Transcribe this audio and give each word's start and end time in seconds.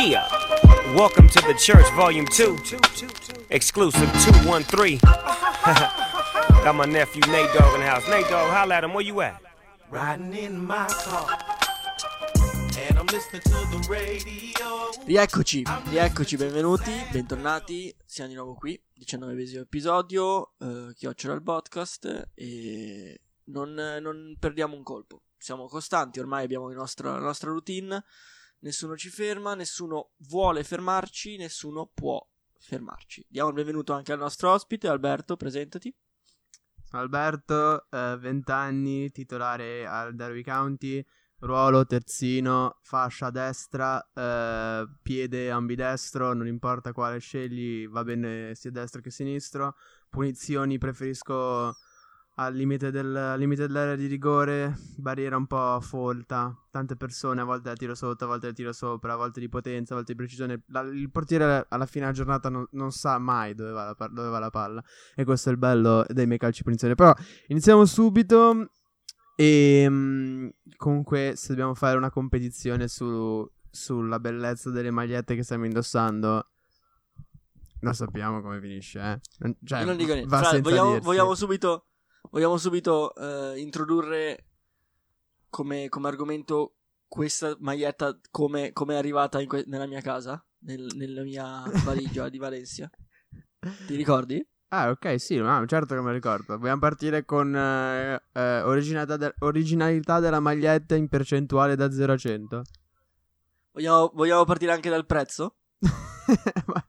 Yeah. 0.00 0.26
Welcome 0.94 1.28
to 1.28 1.40
the 1.46 1.52
church, 1.52 1.84
volume 1.92 2.24
2. 2.26 2.56
Exclusive 3.50 4.10
213. 4.24 4.98
Got 6.64 6.74
my 6.74 6.86
nephew 6.86 7.20
Nate 7.30 7.52
Dogg 7.52 7.74
in 7.74 7.80
the 7.80 7.86
house. 7.86 8.08
Nate 8.08 8.26
Dogg, 8.30 8.50
holla 8.50 8.76
at 8.76 8.84
him. 8.84 8.94
Where 8.94 9.04
you 9.04 9.20
at? 9.20 9.42
Riding 9.90 10.34
in 10.34 10.66
my 10.66 10.86
car. 10.88 11.28
And 12.78 12.98
I'm 12.98 13.06
listening 13.06 13.42
to 13.42 13.50
the 13.50 13.86
radio. 13.90 14.90
Rieccoci, 15.06 15.64
rieccoci, 15.90 16.36
benvenuti, 16.36 16.92
bentornati, 17.12 17.94
siamo 18.06 18.30
di 18.30 18.36
nuovo 18.36 18.54
qui, 18.54 18.80
19 18.94 19.60
episodio, 19.60 20.54
eh, 20.58 20.94
Chiocciola 20.94 21.34
il 21.34 21.42
podcast 21.42 22.30
e 22.34 23.20
non, 23.44 23.74
non 23.74 24.36
perdiamo 24.38 24.76
un 24.76 24.82
colpo, 24.82 25.22
siamo 25.36 25.66
costanti, 25.66 26.20
ormai 26.20 26.44
abbiamo 26.44 26.70
il 26.70 26.76
nostro- 26.76 27.12
la 27.12 27.18
nostra 27.18 27.50
routine, 27.50 28.02
nessuno 28.60 28.96
ci 28.96 29.08
ferma, 29.08 29.54
nessuno 29.54 30.12
vuole 30.28 30.64
fermarci, 30.64 31.36
nessuno 31.36 31.90
può 31.92 32.24
fermarci. 32.58 33.26
Diamo 33.28 33.48
il 33.48 33.54
benvenuto 33.54 33.92
anche 33.92 34.12
al 34.12 34.18
nostro 34.18 34.52
ospite, 34.52 34.88
Alberto, 34.88 35.36
presentati. 35.36 35.94
Sono 36.84 37.02
Alberto, 37.02 37.86
eh, 37.90 38.16
20 38.18 38.50
anni, 38.50 39.10
titolare 39.10 39.86
al 39.86 40.14
Derby 40.14 40.42
County, 40.42 41.04
ruolo 41.38 41.86
terzino, 41.86 42.78
fascia 42.82 43.30
destra, 43.30 44.00
eh, 44.12 44.86
piede 45.00 45.50
ambidestro, 45.50 46.34
non 46.34 46.46
importa 46.46 46.92
quale 46.92 47.18
scegli, 47.18 47.88
va 47.88 48.02
bene 48.02 48.54
sia 48.54 48.70
destro 48.70 49.00
che 49.00 49.10
sinistro. 49.10 49.76
Punizioni 50.08 50.78
preferisco 50.78 51.76
al 52.40 52.54
limite, 52.54 52.90
del, 52.90 53.14
al 53.14 53.38
limite 53.38 53.66
dell'area 53.66 53.94
di 53.96 54.06
rigore, 54.06 54.74
barriera 54.96 55.36
un 55.36 55.46
po' 55.46 55.78
folta, 55.82 56.56
tante 56.70 56.96
persone, 56.96 57.42
a 57.42 57.44
volte 57.44 57.68
la 57.68 57.74
tiro 57.74 57.94
sotto, 57.94 58.24
a 58.24 58.28
volte 58.28 58.46
la 58.46 58.52
tiro 58.54 58.72
sopra, 58.72 59.12
a 59.12 59.16
volte 59.16 59.40
di 59.40 59.48
potenza, 59.50 59.92
a 59.92 59.96
volte 59.96 60.12
di 60.12 60.18
precisione. 60.18 60.62
La- 60.68 60.80
il 60.80 61.10
portiere 61.10 61.66
alla 61.68 61.84
fine 61.84 62.06
della 62.06 62.16
giornata 62.16 62.48
non, 62.48 62.66
non 62.72 62.92
sa 62.92 63.18
mai 63.18 63.54
dove 63.54 63.72
va, 63.72 63.94
la, 63.96 64.08
dove 64.08 64.28
va 64.30 64.38
la 64.38 64.48
palla 64.48 64.82
e 65.14 65.24
questo 65.24 65.50
è 65.50 65.52
il 65.52 65.58
bello 65.58 66.02
dei 66.08 66.26
miei 66.26 66.38
calci 66.38 66.62
punizione. 66.62 66.94
Però 66.94 67.12
iniziamo 67.48 67.84
subito 67.84 68.70
e 69.36 69.86
mm, 69.88 70.48
comunque 70.78 71.34
se 71.36 71.48
dobbiamo 71.48 71.74
fare 71.74 71.98
una 71.98 72.10
competizione 72.10 72.88
su- 72.88 73.46
sulla 73.70 74.18
bellezza 74.18 74.70
delle 74.70 74.90
magliette 74.90 75.34
che 75.34 75.42
stiamo 75.42 75.66
indossando... 75.66 76.46
Non 77.82 77.94
sappiamo 77.94 78.42
come 78.42 78.60
finisce, 78.60 78.98
eh. 78.98 79.20
Non- 79.38 79.56
Cioè, 79.64 79.80
Io 79.80 79.86
non 79.86 79.96
dico 79.96 80.12
niente, 80.12 80.36
Fra, 80.36 80.58
vogliamo, 80.60 80.98
vogliamo 81.00 81.34
subito, 81.34 81.86
vogliamo 82.30 82.56
subito 82.56 83.14
eh, 83.14 83.58
introdurre 83.60 84.44
come, 85.48 85.88
come 85.88 86.08
argomento 86.08 86.74
questa 87.08 87.56
maglietta 87.60 88.18
come, 88.30 88.72
come 88.72 88.94
è 88.94 88.98
arrivata 88.98 89.44
que- 89.44 89.64
nella 89.66 89.86
mia 89.86 90.00
casa, 90.00 90.42
nel- 90.60 90.92
nella 90.94 91.22
mia 91.22 91.62
valigia 91.84 92.28
di 92.28 92.38
Valencia. 92.38 92.88
Ti 93.86 93.94
ricordi? 93.96 94.46
Ah, 94.72 94.90
ok, 94.90 95.18
sì, 95.20 95.40
ma 95.40 95.64
certo 95.66 95.94
che 95.96 96.00
me 96.00 96.06
lo 96.08 96.12
ricordo. 96.12 96.56
Vogliamo 96.56 96.78
partire 96.78 97.24
con 97.24 97.54
eh, 97.56 98.22
eh, 98.32 98.60
originalità, 98.62 99.16
de- 99.16 99.34
originalità 99.40 100.20
della 100.20 100.38
maglietta 100.38 100.94
in 100.94 101.08
percentuale 101.08 101.74
da 101.74 101.90
0 101.90 102.12
a 102.12 102.16
100. 102.16 102.62
Vogliamo, 103.72 104.10
vogliamo 104.14 104.44
partire 104.44 104.70
anche 104.72 104.88
dal 104.88 105.06
prezzo? 105.06 105.56
Ma- 106.66 106.86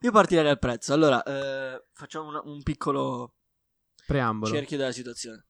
Io 0.00 0.10
partirei 0.12 0.44
dal 0.44 0.58
prezzo. 0.58 0.92
Allora, 0.92 1.22
eh, 1.22 1.86
facciamo 1.94 2.28
una- 2.28 2.42
un 2.44 2.62
piccolo 2.62 3.32
Preambolo. 4.06 4.52
cerchio 4.52 4.76
della 4.76 4.92
situazione. 4.92 5.46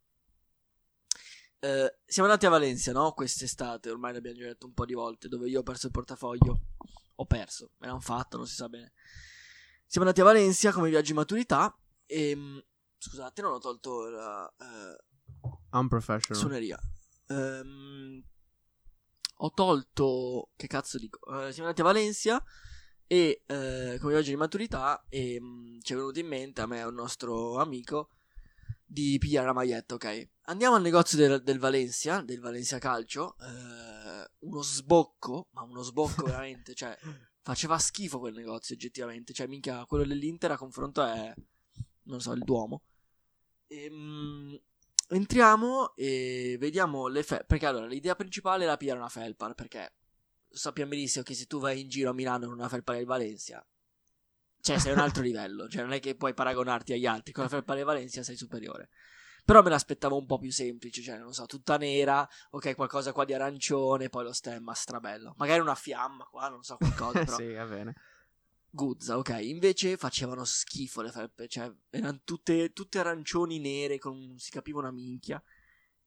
Eh, 1.58 1.98
siamo 2.04 2.28
andati 2.28 2.46
a 2.46 2.50
Valencia, 2.50 2.92
no? 2.92 3.12
Quest'estate, 3.12 3.90
ormai 3.90 4.12
l'abbiamo 4.12 4.38
già 4.38 4.46
detto 4.46 4.66
un 4.66 4.72
po' 4.74 4.84
di 4.84 4.94
volte, 4.94 5.28
dove 5.28 5.48
io 5.48 5.60
ho 5.60 5.62
perso 5.62 5.86
il 5.86 5.92
portafoglio. 5.92 6.60
Ho 7.16 7.26
perso, 7.26 7.72
me 7.78 7.86
l'hanno 7.86 8.00
fatto, 8.00 8.36
non 8.36 8.46
si 8.46 8.54
sa 8.54 8.68
bene. 8.68 8.92
Siamo 9.86 10.06
andati 10.06 10.20
a 10.20 10.30
Valencia 10.32 10.72
come 10.72 10.90
viaggio 10.90 11.08
di 11.12 11.18
maturità 11.18 11.76
e... 12.06 12.34
mh, 12.36 12.64
Scusate, 12.98 13.42
non 13.42 13.52
ho 13.52 13.58
tolto 13.58 14.08
la 14.08 14.52
eh, 14.58 15.04
Unprofessional. 15.70 16.40
suoneria. 16.42 16.78
Ehm, 17.28 18.22
ho 19.38 19.50
tolto... 19.50 20.50
Che 20.56 20.66
cazzo 20.66 20.98
dico? 20.98 21.18
Eh, 21.26 21.52
siamo 21.52 21.68
andati 21.68 21.80
a 21.82 21.84
Valencia 21.84 22.42
e 23.06 23.42
eh, 23.46 23.96
come 24.00 24.12
viaggio 24.12 24.30
di 24.30 24.36
maturità 24.36 25.04
e 25.08 25.40
mh, 25.40 25.80
ci 25.82 25.92
è 25.92 25.96
venuto 25.96 26.18
in 26.18 26.26
mente 26.26 26.60
a 26.62 26.66
me 26.66 26.78
e 26.78 26.80
a 26.80 26.88
un 26.88 26.94
nostro 26.94 27.58
amico 27.58 28.10
di 28.86 29.18
pigliare 29.18 29.46
la 29.46 29.52
maglietta, 29.52 29.94
ok? 29.94 30.28
Andiamo 30.42 30.76
al 30.76 30.82
negozio 30.82 31.18
del, 31.18 31.42
del 31.42 31.58
Valencia, 31.58 32.22
del 32.22 32.40
Valencia 32.40 32.78
Calcio, 32.78 33.36
eh, 33.40 34.30
uno 34.40 34.62
sbocco, 34.62 35.48
ma 35.50 35.62
uno 35.62 35.82
sbocco 35.82 36.24
veramente, 36.24 36.74
cioè 36.74 36.96
faceva 37.42 37.78
schifo 37.78 38.20
quel 38.20 38.34
negozio 38.34 38.74
oggettivamente, 38.74 39.32
cioè 39.32 39.48
minchia, 39.48 39.84
quello 39.86 40.04
dell'Inter 40.04 40.52
a 40.52 40.56
confronto 40.56 41.04
è, 41.04 41.34
non 42.04 42.20
so, 42.20 42.32
il 42.32 42.44
Duomo. 42.44 42.82
Ehm, 43.66 44.58
entriamo 45.08 45.94
e 45.96 46.56
vediamo 46.60 47.08
le 47.08 47.24
felpe, 47.24 47.44
perché 47.44 47.66
allora 47.66 47.86
l'idea 47.86 48.14
principale 48.14 48.64
era 48.64 48.76
pigliare 48.76 48.98
una 49.00 49.08
felpa, 49.08 49.52
perché 49.52 49.94
sappiamo 50.48 50.90
benissimo 50.90 51.24
che 51.24 51.34
se 51.34 51.46
tu 51.46 51.58
vai 51.58 51.80
in 51.80 51.88
giro 51.88 52.10
a 52.10 52.14
Milano 52.14 52.46
con 52.46 52.54
una 52.54 52.68
felpa 52.68 52.94
del 52.94 53.04
Valencia, 53.04 53.66
cioè 54.66 54.80
sei 54.80 54.92
un 54.92 54.98
altro 54.98 55.22
livello, 55.22 55.68
cioè 55.68 55.82
non 55.82 55.92
è 55.92 56.00
che 56.00 56.16
puoi 56.16 56.34
paragonarti 56.34 56.92
agli 56.92 57.06
altri, 57.06 57.32
con 57.32 57.44
la 57.44 57.48
felpa 57.48 57.76
del 57.76 57.84
Valencia 57.84 58.24
sei 58.24 58.36
superiore. 58.36 58.88
Però 59.44 59.62
me 59.62 59.70
l'aspettavo 59.70 60.18
un 60.18 60.26
po' 60.26 60.40
più 60.40 60.50
semplice, 60.50 61.02
cioè 61.02 61.18
non 61.18 61.32
so, 61.32 61.46
tutta 61.46 61.76
nera, 61.76 62.28
ok, 62.50 62.74
qualcosa 62.74 63.12
qua 63.12 63.24
di 63.24 63.32
arancione, 63.32 64.08
poi 64.08 64.24
lo 64.24 64.32
stemma 64.32 64.74
strabello. 64.74 65.34
Magari 65.36 65.60
una 65.60 65.76
fiamma 65.76 66.24
qua, 66.24 66.48
non 66.48 66.64
so, 66.64 66.78
qualcosa, 66.78 67.12
però 67.24 67.36
sì, 67.36 67.52
va 67.52 67.64
bene. 67.64 67.94
Guzza, 68.68 69.18
ok. 69.18 69.38
Invece 69.42 69.96
facevano 69.96 70.44
schifo 70.44 71.00
le 71.00 71.12
felpe, 71.12 71.46
cioè 71.46 71.72
erano 71.90 72.22
tutte, 72.24 72.72
tutte 72.72 72.98
arancioni 72.98 73.60
nere, 73.60 73.98
con, 73.98 74.34
si 74.36 74.50
capiva 74.50 74.80
una 74.80 74.90
minchia. 74.90 75.40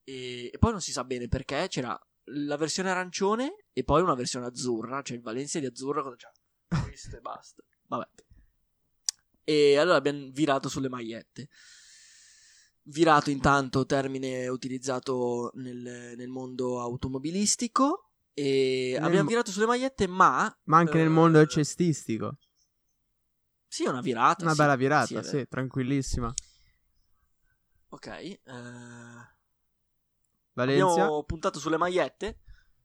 E, 0.03 0.49
e 0.51 0.57
poi 0.59 0.71
non 0.71 0.81
si 0.81 0.91
sa 0.91 1.05
bene 1.05 1.29
perché 1.29 1.67
c'era 1.69 1.97
la 2.25 2.57
versione 2.57 2.89
arancione 2.89 3.67
e 3.71 3.85
poi 3.85 4.01
una 4.01 4.15
versione 4.15 4.47
azzurra, 4.47 5.01
cioè 5.01 5.15
il 5.15 5.23
Valencia 5.23 5.59
di 5.59 5.65
azzurro 5.65 6.03
cosa 6.03 6.17
c'ha? 6.17 6.81
Questo 6.83 7.15
e 7.15 7.21
basta. 7.21 7.63
Vabbè. 7.87 8.27
E 9.49 9.77
allora 9.79 9.97
abbiamo 9.97 10.29
virato 10.31 10.69
sulle 10.69 10.89
magliette. 10.89 11.49
Virato 12.83 13.31
intanto, 13.31 13.83
termine 13.83 14.47
utilizzato 14.47 15.49
nel, 15.55 16.13
nel 16.15 16.27
mondo 16.27 16.79
automobilistico. 16.79 18.11
E 18.35 18.91
Nel 18.93 19.03
abbiamo 19.03 19.23
mo- 19.23 19.29
virato 19.29 19.49
sulle 19.49 19.65
magliette, 19.65 20.05
ma 20.05 20.55
Ma 20.65 20.77
anche 20.77 20.97
nel 20.99 21.07
eh, 21.07 21.09
mondo 21.09 21.43
cestistico. 21.47 22.37
Sì, 23.67 23.85
una 23.87 24.01
virata. 24.01 24.43
Una 24.43 24.51
sì. 24.53 24.57
bella 24.59 24.73
Sì, 24.73 24.77
virata, 24.77 25.23
sì, 25.23 25.31
vero. 25.37 25.47
tranquillissima. 25.47 26.33
Ok. 27.89 28.05
eh, 28.07 28.37
Valencia. 30.53 30.91
Abbiamo 30.91 31.23
puntato 31.23 31.57
sulle 31.57 31.77
magliette. 31.77 32.41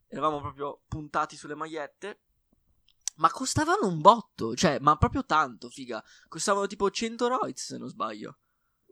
Eravamo 0.09 0.41
proprio 0.41 0.81
puntati 0.89 1.37
sulle 1.37 1.55
magliette. 1.55 2.21
Ma 3.17 3.31
costavano 3.31 3.87
un 3.87 4.01
botto. 4.01 4.55
Cioè, 4.55 4.79
ma 4.81 4.97
proprio 4.97 5.25
tanto, 5.25 5.69
figa. 5.69 6.03
Costavano 6.29 6.67
tipo 6.67 6.91
100 6.91 7.29
roiz, 7.29 7.65
se 7.65 7.79
non 7.79 7.89
sbaglio. 7.89 8.39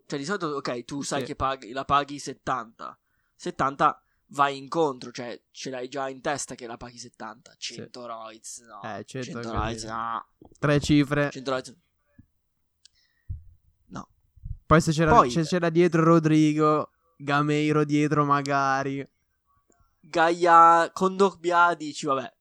Cioè, 0.06 0.18
di 0.18 0.24
solito, 0.24 0.46
ok, 0.48 0.84
tu 0.84 1.02
sai 1.02 1.20
Sì. 1.20 1.26
che 1.26 1.36
paghi- 1.36 1.72
la 1.72 1.84
paghi 1.84 2.18
70. 2.18 2.98
70 3.34 4.02
vai 4.28 4.56
incontro, 4.56 5.10
cioè 5.10 5.40
ce 5.50 5.70
l'hai 5.70 5.88
già 5.88 6.08
in 6.08 6.20
testa 6.20 6.54
che 6.54 6.66
la 6.66 6.76
paghi 6.76 6.98
70. 6.98 7.54
100 7.56 8.06
roiz, 8.06 8.60
no. 8.60 8.80
Eh, 8.82 9.04
100 9.04 9.26
100 9.32 9.48
è 9.48 9.52
roiz, 9.52 9.84
no. 9.84 10.26
Tre 10.58 10.80
cifre. 10.80 11.30
100 11.30 11.50
roiz. 11.50 11.74
No. 13.86 14.08
Poi 14.66 14.80
se 14.80 14.92
c'era, 14.92 15.12
Poi- 15.12 15.30
se 15.30 15.42
c'era 15.42 15.68
dietro 15.70 16.02
Rodrigo, 16.04 16.90
Gameiro 17.16 17.84
dietro 17.84 18.24
magari. 18.24 19.06
Gaia 20.00 20.90
Condogbia 20.92 21.74
dici, 21.74 22.06
vabbè, 22.06 22.32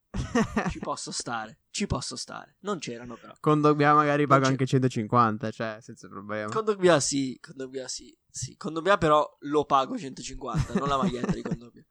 ci 0.69 0.79
posso 0.79 1.11
stare. 1.11 1.59
Ci 1.71 1.88
posso 1.88 2.18
stare. 2.18 2.57
Non 2.62 2.79
c'erano 2.79 3.15
però. 3.15 3.33
Con 3.39 3.62
Dogbia 3.62 3.94
magari 3.94 4.27
pago 4.27 4.45
anche 4.45 4.65
150, 4.65 5.51
cioè, 5.51 5.77
senza 5.79 6.09
problema. 6.09 6.51
Condogbia 6.51 7.00
sì, 7.00 7.38
Condogbia 7.41 7.88
sì, 7.88 8.15
sì. 8.29 8.57
Condogbia 8.57 8.97
però 8.97 9.38
lo 9.41 9.63
pago 9.63 9.97
150, 9.97 10.73
non 10.73 10.89
la 10.89 10.97
maglietta 10.97 11.31
di 11.33 11.41
Condogbia. 11.41 11.85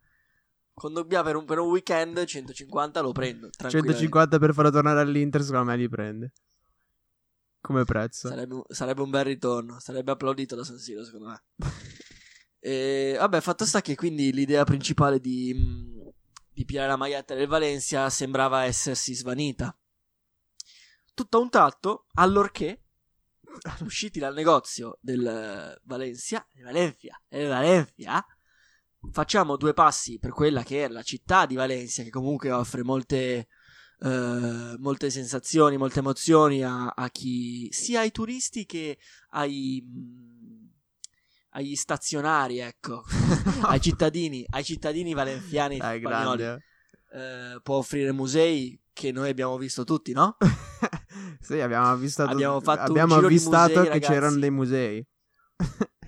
Condogbia 0.75 1.23
per 1.23 1.37
un, 1.37 1.47
per 1.47 1.59
un 1.59 1.69
weekend 1.69 2.23
150 2.23 3.00
lo 3.00 3.12
prendo, 3.12 3.49
tranquillamente. 3.50 3.99
150 3.99 4.38
per 4.38 4.53
farlo 4.55 4.71
tornare 4.71 5.00
all'Inter, 5.00 5.43
secondo 5.43 5.71
me 5.71 5.77
li 5.79 5.88
prende. 5.88 6.33
Come 7.62 7.85
prezzo. 7.85 8.29
Sarebbe, 8.29 8.55
un- 8.55 8.62
sarebbe 8.69 9.00
un 9.03 9.11
bel 9.11 9.25
ritorno, 9.25 9.79
sarebbe 9.81 10.11
applaudito 10.12 10.56
da 10.56 10.65
San 10.65 10.79
Siro 10.79 11.05
secondo 11.05 11.29
me. 11.29 11.43
E, 12.62 13.17
vabbè, 13.19 13.41
fatto 13.41 13.65
sta 13.65 13.81
che 13.81 13.94
quindi 13.94 14.35
l'idea 14.35 14.65
principale 14.65 15.19
di, 15.19 15.55
mh, 15.55 16.00
di 16.52 16.64
pigliare 16.64 16.88
la 16.88 16.97
maglietta 16.97 17.35
del 17.35 17.47
Valencia 17.47 18.08
sembrava 18.11 18.64
essersi 18.64 19.14
svanita. 19.14 19.76
Tutto 21.14 21.37
a 21.37 21.41
un 21.41 21.50
tratto, 21.50 22.06
allorché 22.14 22.85
usciti 23.81 24.19
dal 24.19 24.35
negozio 24.35 24.99
del 25.00 25.26
eh, 25.26 25.81
Valencia, 25.85 26.47
del 26.52 26.64
Valencia, 26.64 27.23
del 27.29 27.49
Valencia, 27.49 28.26
facciamo 29.11 29.56
due 29.56 29.73
passi 29.73 30.19
per 30.19 30.31
quella 30.32 30.62
che 30.62 30.85
è 30.85 30.88
la 30.88 31.02
città 31.02 31.47
di 31.47 31.55
Valencia, 31.55 32.02
che 32.02 32.11
comunque 32.11 32.50
offre 32.50 32.82
molte 32.82 33.49
eh, 34.02 34.76
molte 34.79 35.11
sensazioni, 35.11 35.76
molte 35.76 35.99
emozioni 35.99 36.62
a, 36.62 36.87
a 36.88 37.08
chi, 37.11 37.69
sia 37.70 38.00
ai 38.00 38.11
turisti 38.11 38.64
che 38.64 38.99
ai, 39.31 39.85
mh, 39.87 40.30
agli 41.50 41.75
stazionari, 41.75 42.58
ecco, 42.58 43.05
ai 43.62 43.81
cittadini, 43.81 44.44
ai 44.50 44.64
cittadini 44.64 45.14
valenziani 45.14 45.79
Dai, 45.79 46.00
spagnoli. 46.00 46.38
grande. 46.38 46.64
Eh, 47.12 47.61
può 47.62 47.76
offrire 47.76 48.12
musei 48.12 48.81
che 48.93 49.12
noi 49.12 49.31
abbiamo 49.31 49.56
visto 49.56 49.85
tutti, 49.85 50.12
no? 50.12 50.37
sì, 51.41 51.58
abbiamo 51.61 51.87
avvistato, 51.87 52.31
Abbiamo 52.31 52.61
fatto 52.61 52.91
abbiamo 52.91 53.14
avvistato 53.14 53.69
musei, 53.69 53.82
che 53.85 53.88
ragazzi. 53.88 54.12
c'erano 54.12 54.38
dei 54.38 54.50
musei. 54.50 55.06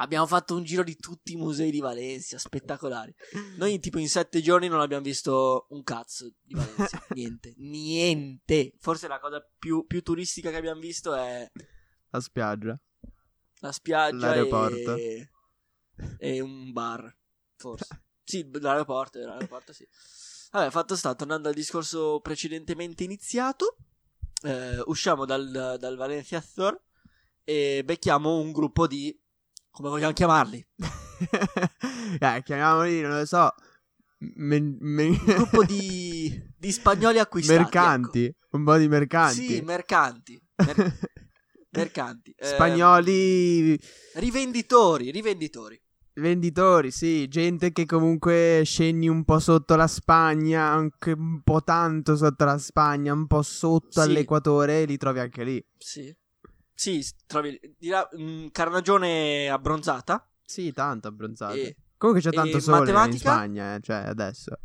Abbiamo 0.00 0.26
fatto 0.26 0.56
un 0.56 0.64
giro 0.64 0.82
di 0.82 0.96
tutti 0.96 1.32
i 1.32 1.36
musei 1.36 1.70
di 1.70 1.80
Valencia, 1.80 2.38
spettacolari. 2.38 3.14
Noi 3.58 3.78
tipo 3.80 3.98
in 3.98 4.08
sette 4.08 4.40
giorni 4.40 4.66
non 4.66 4.80
abbiamo 4.80 5.02
visto 5.02 5.66
un 5.70 5.82
cazzo 5.82 6.32
di 6.40 6.54
Valencia, 6.54 7.04
niente, 7.10 7.52
niente. 7.58 8.72
Forse 8.78 9.08
la 9.08 9.20
cosa 9.20 9.46
più, 9.58 9.84
più 9.86 10.00
turistica 10.00 10.48
che 10.48 10.56
abbiamo 10.56 10.80
visto 10.80 11.14
è 11.14 11.46
La 12.08 12.20
spiaggia. 12.20 12.80
La 13.60 13.72
spiaggia 13.72 14.28
L'aeroporto. 14.28 14.94
e, 14.96 15.30
e 16.18 16.40
un 16.40 16.72
bar, 16.72 17.14
forse. 17.56 18.02
Sì, 18.30 18.48
l'aeroporto, 18.60 19.18
l'aeroporto 19.18 19.72
sì. 19.72 19.84
Vabbè, 20.52 20.70
fatto 20.70 20.94
sta, 20.94 21.16
tornando 21.16 21.48
al 21.48 21.54
discorso 21.54 22.20
precedentemente 22.20 23.02
iniziato, 23.02 23.76
eh, 24.44 24.80
usciamo 24.86 25.24
dal, 25.24 25.76
dal 25.80 25.96
Valencia 25.96 26.40
Store 26.40 26.80
e 27.42 27.82
becchiamo 27.84 28.38
un 28.38 28.52
gruppo 28.52 28.86
di... 28.86 29.18
come 29.70 29.88
vogliamo 29.88 30.12
chiamarli? 30.12 30.64
eh, 32.20 32.42
chiamiamoli, 32.44 33.00
non 33.00 33.18
lo 33.18 33.24
so. 33.26 33.52
men- 34.36 34.76
men- 34.78 35.10
Un 35.10 35.24
gruppo 35.34 35.64
di, 35.64 36.40
di 36.56 36.70
spagnoli 36.70 37.18
acquistati. 37.20 37.58
mercanti. 37.58 38.36
Un 38.50 38.62
po' 38.64 38.76
di 38.76 38.84
ecco. 38.84 38.92
mercanti. 38.92 39.46
Sì, 39.46 39.60
mercanti. 39.62 40.40
Mer- 40.54 40.98
mercanti. 41.70 42.34
Eh, 42.36 42.46
Spagnoli 42.46 43.78
rivenditori, 44.14 45.10
rivenditori. 45.10 45.80
venditori, 46.14 46.90
sì, 46.90 47.28
gente 47.28 47.72
che 47.72 47.86
comunque 47.86 48.62
scendi 48.64 49.08
un 49.08 49.24
po' 49.24 49.38
sotto 49.38 49.76
la 49.76 49.86
Spagna, 49.86 50.64
anche 50.64 51.12
un 51.12 51.40
po' 51.42 51.62
tanto 51.62 52.16
sotto 52.16 52.44
la 52.44 52.58
Spagna, 52.58 53.12
un 53.12 53.26
po' 53.26 53.42
sotto 53.42 54.00
Sì. 54.00 54.08
all'equatore, 54.08 54.82
e 54.82 54.84
li 54.86 54.96
trovi 54.96 55.20
anche 55.20 55.44
lì. 55.44 55.64
Sì. 55.78 56.14
Sì, 56.74 57.06
trovi 57.26 57.58
dirà, 57.78 58.08
mm, 58.18 58.48
carnagione 58.52 59.48
abbronzata. 59.50 60.26
Sì, 60.44 60.72
tanto 60.72 61.08
abbronzato. 61.08 61.54
E, 61.54 61.76
Comunque 61.96 62.22
c'è 62.24 62.34
tanto 62.34 62.58
sole 62.60 62.78
in 62.78 62.94
matematica? 62.94 63.32
Spagna, 63.32 63.74
eh, 63.74 63.80
cioè 63.80 63.96
adesso. 64.06 64.58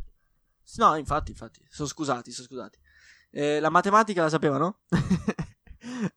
no, 0.78 0.96
infatti, 0.96 1.32
infatti, 1.32 1.60
sono 1.70 1.88
scusati, 1.90 2.32
sono 2.32 2.48
scusati. 2.48 2.80
Eh, 3.32 3.60
la 3.60 3.70
matematica 3.70 4.24
la 4.24 4.30
sapevano? 4.30 4.80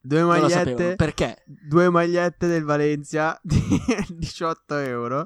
Due 0.01 0.23
magliette, 0.23 0.95
Perché? 0.95 1.43
due 1.45 1.89
magliette 1.89 2.47
del 2.47 2.63
Valencia 2.63 3.39
di 3.43 3.59
18 4.09 4.77
euro. 4.77 5.25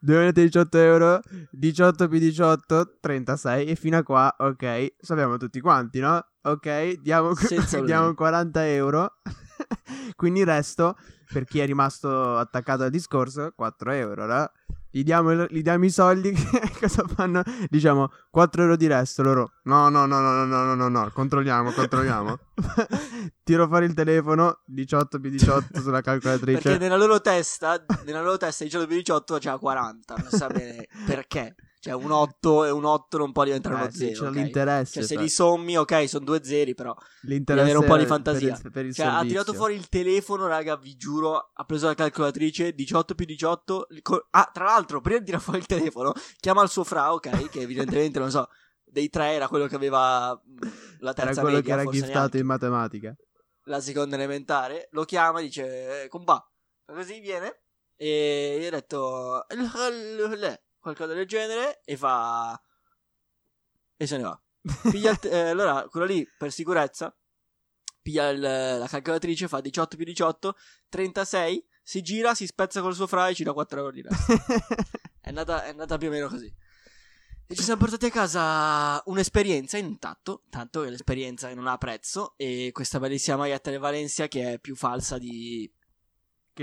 Due 0.00 0.16
magliette 0.16 0.40
di 0.40 0.46
18 0.46 0.78
euro, 0.78 1.20
18 1.50 2.08
più 2.08 2.18
18, 2.18 2.98
36. 3.00 3.66
E 3.66 3.74
fino 3.76 3.96
a 3.98 4.02
qua, 4.02 4.34
ok, 4.36 4.94
sappiamo 4.98 5.36
tutti 5.36 5.60
quanti, 5.60 6.00
no? 6.00 6.24
Ok, 6.42 7.00
diamo, 7.00 7.32
diamo 7.84 8.12
problemi. 8.12 8.14
40 8.14 8.66
euro. 8.68 9.12
Quindi 10.16 10.40
il 10.40 10.46
resto, 10.46 10.96
per 11.32 11.44
chi 11.44 11.58
è 11.60 11.66
rimasto 11.66 12.36
attaccato 12.36 12.82
al 12.82 12.90
discorso, 12.90 13.52
4 13.54 13.92
euro, 13.92 14.26
no? 14.26 14.50
Gli 14.96 15.02
diamo, 15.02 15.44
gli 15.50 15.60
diamo 15.60 15.84
i 15.84 15.90
soldi, 15.90 16.32
cosa 16.80 17.04
fanno? 17.06 17.42
Diciamo 17.68 18.10
4 18.30 18.62
euro 18.62 18.76
di 18.76 18.86
resto, 18.86 19.22
loro 19.22 19.52
no, 19.64 19.90
no, 19.90 20.06
no, 20.06 20.20
no, 20.20 20.46
no, 20.46 20.64
no, 20.64 20.74
no, 20.74 20.88
no, 20.88 21.10
controlliamo, 21.12 21.70
controlliamo. 21.70 22.38
Tiro 23.44 23.66
fuori 23.66 23.84
il 23.84 23.92
telefono, 23.92 24.62
18 24.64 25.20
più 25.20 25.28
18 25.28 25.82
sulla 25.82 26.00
calcolatrice. 26.00 26.62
Perché 26.62 26.78
nella 26.78 26.96
loro 26.96 27.20
testa, 27.20 27.84
nella 28.06 28.22
loro 28.22 28.38
testa 28.38 28.64
18 28.64 28.86
più 28.86 28.96
18 28.96 29.36
c'era 29.36 29.58
40, 29.58 30.14
non 30.14 30.30
sa 30.30 30.46
bene 30.46 30.88
perché. 31.04 31.54
Cioè 31.86 31.94
un 31.94 32.10
8 32.10 32.64
e 32.64 32.70
un 32.70 32.84
8 32.84 33.16
non 33.18 33.30
può 33.30 33.44
diventare 33.44 33.76
Eh, 33.76 33.78
uno 33.82 33.90
sì, 33.90 33.98
0. 33.98 34.12
c'è 34.12 34.28
ok? 34.28 34.34
l'interesse. 34.34 34.92
Cioè 34.94 35.02
se 35.04 35.14
sai. 35.14 35.22
li 35.22 35.28
sommi, 35.28 35.76
ok, 35.78 36.08
sono 36.08 36.24
due 36.24 36.42
zeri, 36.42 36.74
però 36.74 36.92
l'interesse 37.22 37.62
avere 37.64 37.78
un 37.78 37.86
po' 37.86 37.92
di 37.94 38.00
per- 38.00 38.08
fantasia. 38.08 38.54
Per 38.56 38.64
il, 38.66 38.70
per 38.72 38.84
il 38.86 38.94
Cioè, 38.94 39.06
ha 39.06 39.22
tirato 39.22 39.52
fuori 39.54 39.74
il 39.76 39.88
telefono, 39.88 40.48
raga, 40.48 40.76
vi 40.76 40.96
giuro, 40.96 41.50
ha 41.54 41.64
preso 41.64 41.86
la 41.86 41.94
calcolatrice, 41.94 42.74
18 42.74 43.14
più 43.14 43.24
18. 43.24 43.86
il 43.90 44.02
co- 44.02 44.26
ah, 44.30 44.50
tra 44.52 44.64
l'altro, 44.64 45.00
prima 45.00 45.20
di 45.20 45.26
tirare 45.26 45.42
fuori 45.44 45.60
il 45.60 45.66
telefono, 45.66 46.12
chiama 46.40 46.62
il 46.64 46.68
suo 46.70 46.82
fra, 46.82 47.12
ok, 47.12 47.48
che 47.50 47.60
evidentemente, 47.60 48.18
non 48.18 48.30
so, 48.30 48.48
dei 48.84 49.08
tre 49.08 49.32
era 49.34 49.46
quello 49.46 49.66
che 49.68 49.76
aveva 49.76 50.32
mh, 50.32 50.68
la 51.00 51.12
terza 51.12 51.30
Era 51.30 51.40
quello 51.40 51.56
media, 51.58 51.76
che 51.76 51.80
era 51.82 51.90
giftato 51.90 52.18
neanche, 52.18 52.38
in 52.38 52.46
matematica. 52.46 53.14
la 53.66 53.80
seconda 53.80 54.16
elementare, 54.16 54.88
lo 54.90 55.04
chiama 55.04 55.38
e 55.38 55.42
dice, 55.44 56.02
eh, 56.02 56.08
compa, 56.08 56.44
così 56.84 57.20
viene, 57.20 57.60
e 57.94 58.58
io 58.60 58.66
ho 58.66 58.70
detto, 58.70 59.46
qualcosa 60.86 61.14
del 61.14 61.26
genere, 61.26 61.80
e 61.84 61.96
fa... 61.96 62.60
E 63.96 64.06
se 64.06 64.16
ne 64.16 64.22
va. 64.22 64.40
Il 64.92 65.18
eh, 65.22 65.48
allora, 65.48 65.86
quello 65.88 66.06
lì, 66.06 66.28
per 66.36 66.52
sicurezza, 66.52 67.14
piglia 68.02 68.28
il- 68.28 68.40
la 68.40 68.86
calcolatrice, 68.88 69.48
fa 69.48 69.60
18 69.60 69.96
più 69.96 70.04
18, 70.04 70.56
36, 70.88 71.66
si 71.82 72.02
gira, 72.02 72.34
si 72.34 72.46
spezza 72.46 72.80
col 72.80 72.94
suo 72.94 73.06
fra 73.06 73.28
e 73.28 73.34
ci 73.34 73.42
dà 73.42 73.52
4 73.52 73.78
euro 73.78 73.90
di 73.90 74.02
resto. 74.02 74.32
È 75.26 75.30
andata, 75.30 75.64
è 75.64 75.70
andata 75.70 75.98
più 75.98 76.06
o 76.06 76.10
meno 76.12 76.28
così. 76.28 76.54
E 77.48 77.54
ci 77.56 77.64
siamo 77.64 77.80
portati 77.80 78.06
a 78.06 78.10
casa 78.10 79.02
un'esperienza 79.06 79.76
intanto, 79.76 80.44
tanto 80.50 80.82
che 80.82 80.90
l'esperienza 80.90 81.52
non 81.52 81.66
ha 81.66 81.76
prezzo, 81.78 82.34
e 82.36 82.70
questa 82.72 83.00
bellissima 83.00 83.36
maglietta 83.36 83.70
del 83.70 83.80
Valencia 83.80 84.28
che 84.28 84.52
è 84.52 84.58
più 84.60 84.76
falsa 84.76 85.18
di... 85.18 85.68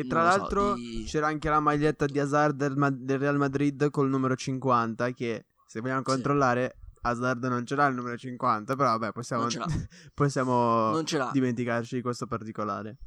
Che 0.02 0.08
tra 0.08 0.24
lo 0.24 0.32
so, 0.32 0.38
l'altro 0.38 0.74
di- 0.74 1.04
c'era 1.08 1.28
anche 1.28 1.50
la 1.50 1.60
maglietta 1.60 2.06
di 2.08 2.20
Hazard 2.20 2.56
del, 2.56 2.76
Ma- 2.76 2.90
del 2.90 3.20
Real 3.20 3.38
Madrid 3.38 3.90
col 3.92 4.10
numero 4.10 4.36
50 4.36 5.12
che 5.12 5.46
se 5.68 5.82
vogliamo 5.82 6.00
Sì. 6.00 6.06
controllare 6.06 6.78
Hazard 7.02 7.44
non 7.46 7.64
ce 7.66 7.76
l'ha 7.76 7.86
il 7.88 7.96
numero 7.96 8.18
50 8.18 8.76
però 8.76 8.98
vabbè 8.98 9.12
possiamo, 9.12 9.44
Non 9.44 9.50
possiamo 10.16 10.90
Non 10.92 11.06
dimenticarci 11.32 11.96
di 11.96 12.02
questo 12.02 12.26
particolare. 12.26 12.98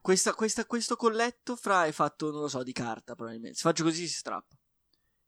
Questa- 0.00 0.32
questa- 0.34 0.64
questo 0.64 0.96
colletto 0.96 1.54
fra 1.56 1.84
è 1.84 1.92
fatto, 1.92 2.30
non 2.32 2.40
lo 2.42 2.48
so, 2.48 2.62
di 2.62 2.72
carta 2.72 3.14
probabilmente. 3.14 3.56
Se 3.56 3.62
faccio 3.62 3.84
così 3.84 4.06
si 4.06 4.14
strappa. 4.14 4.56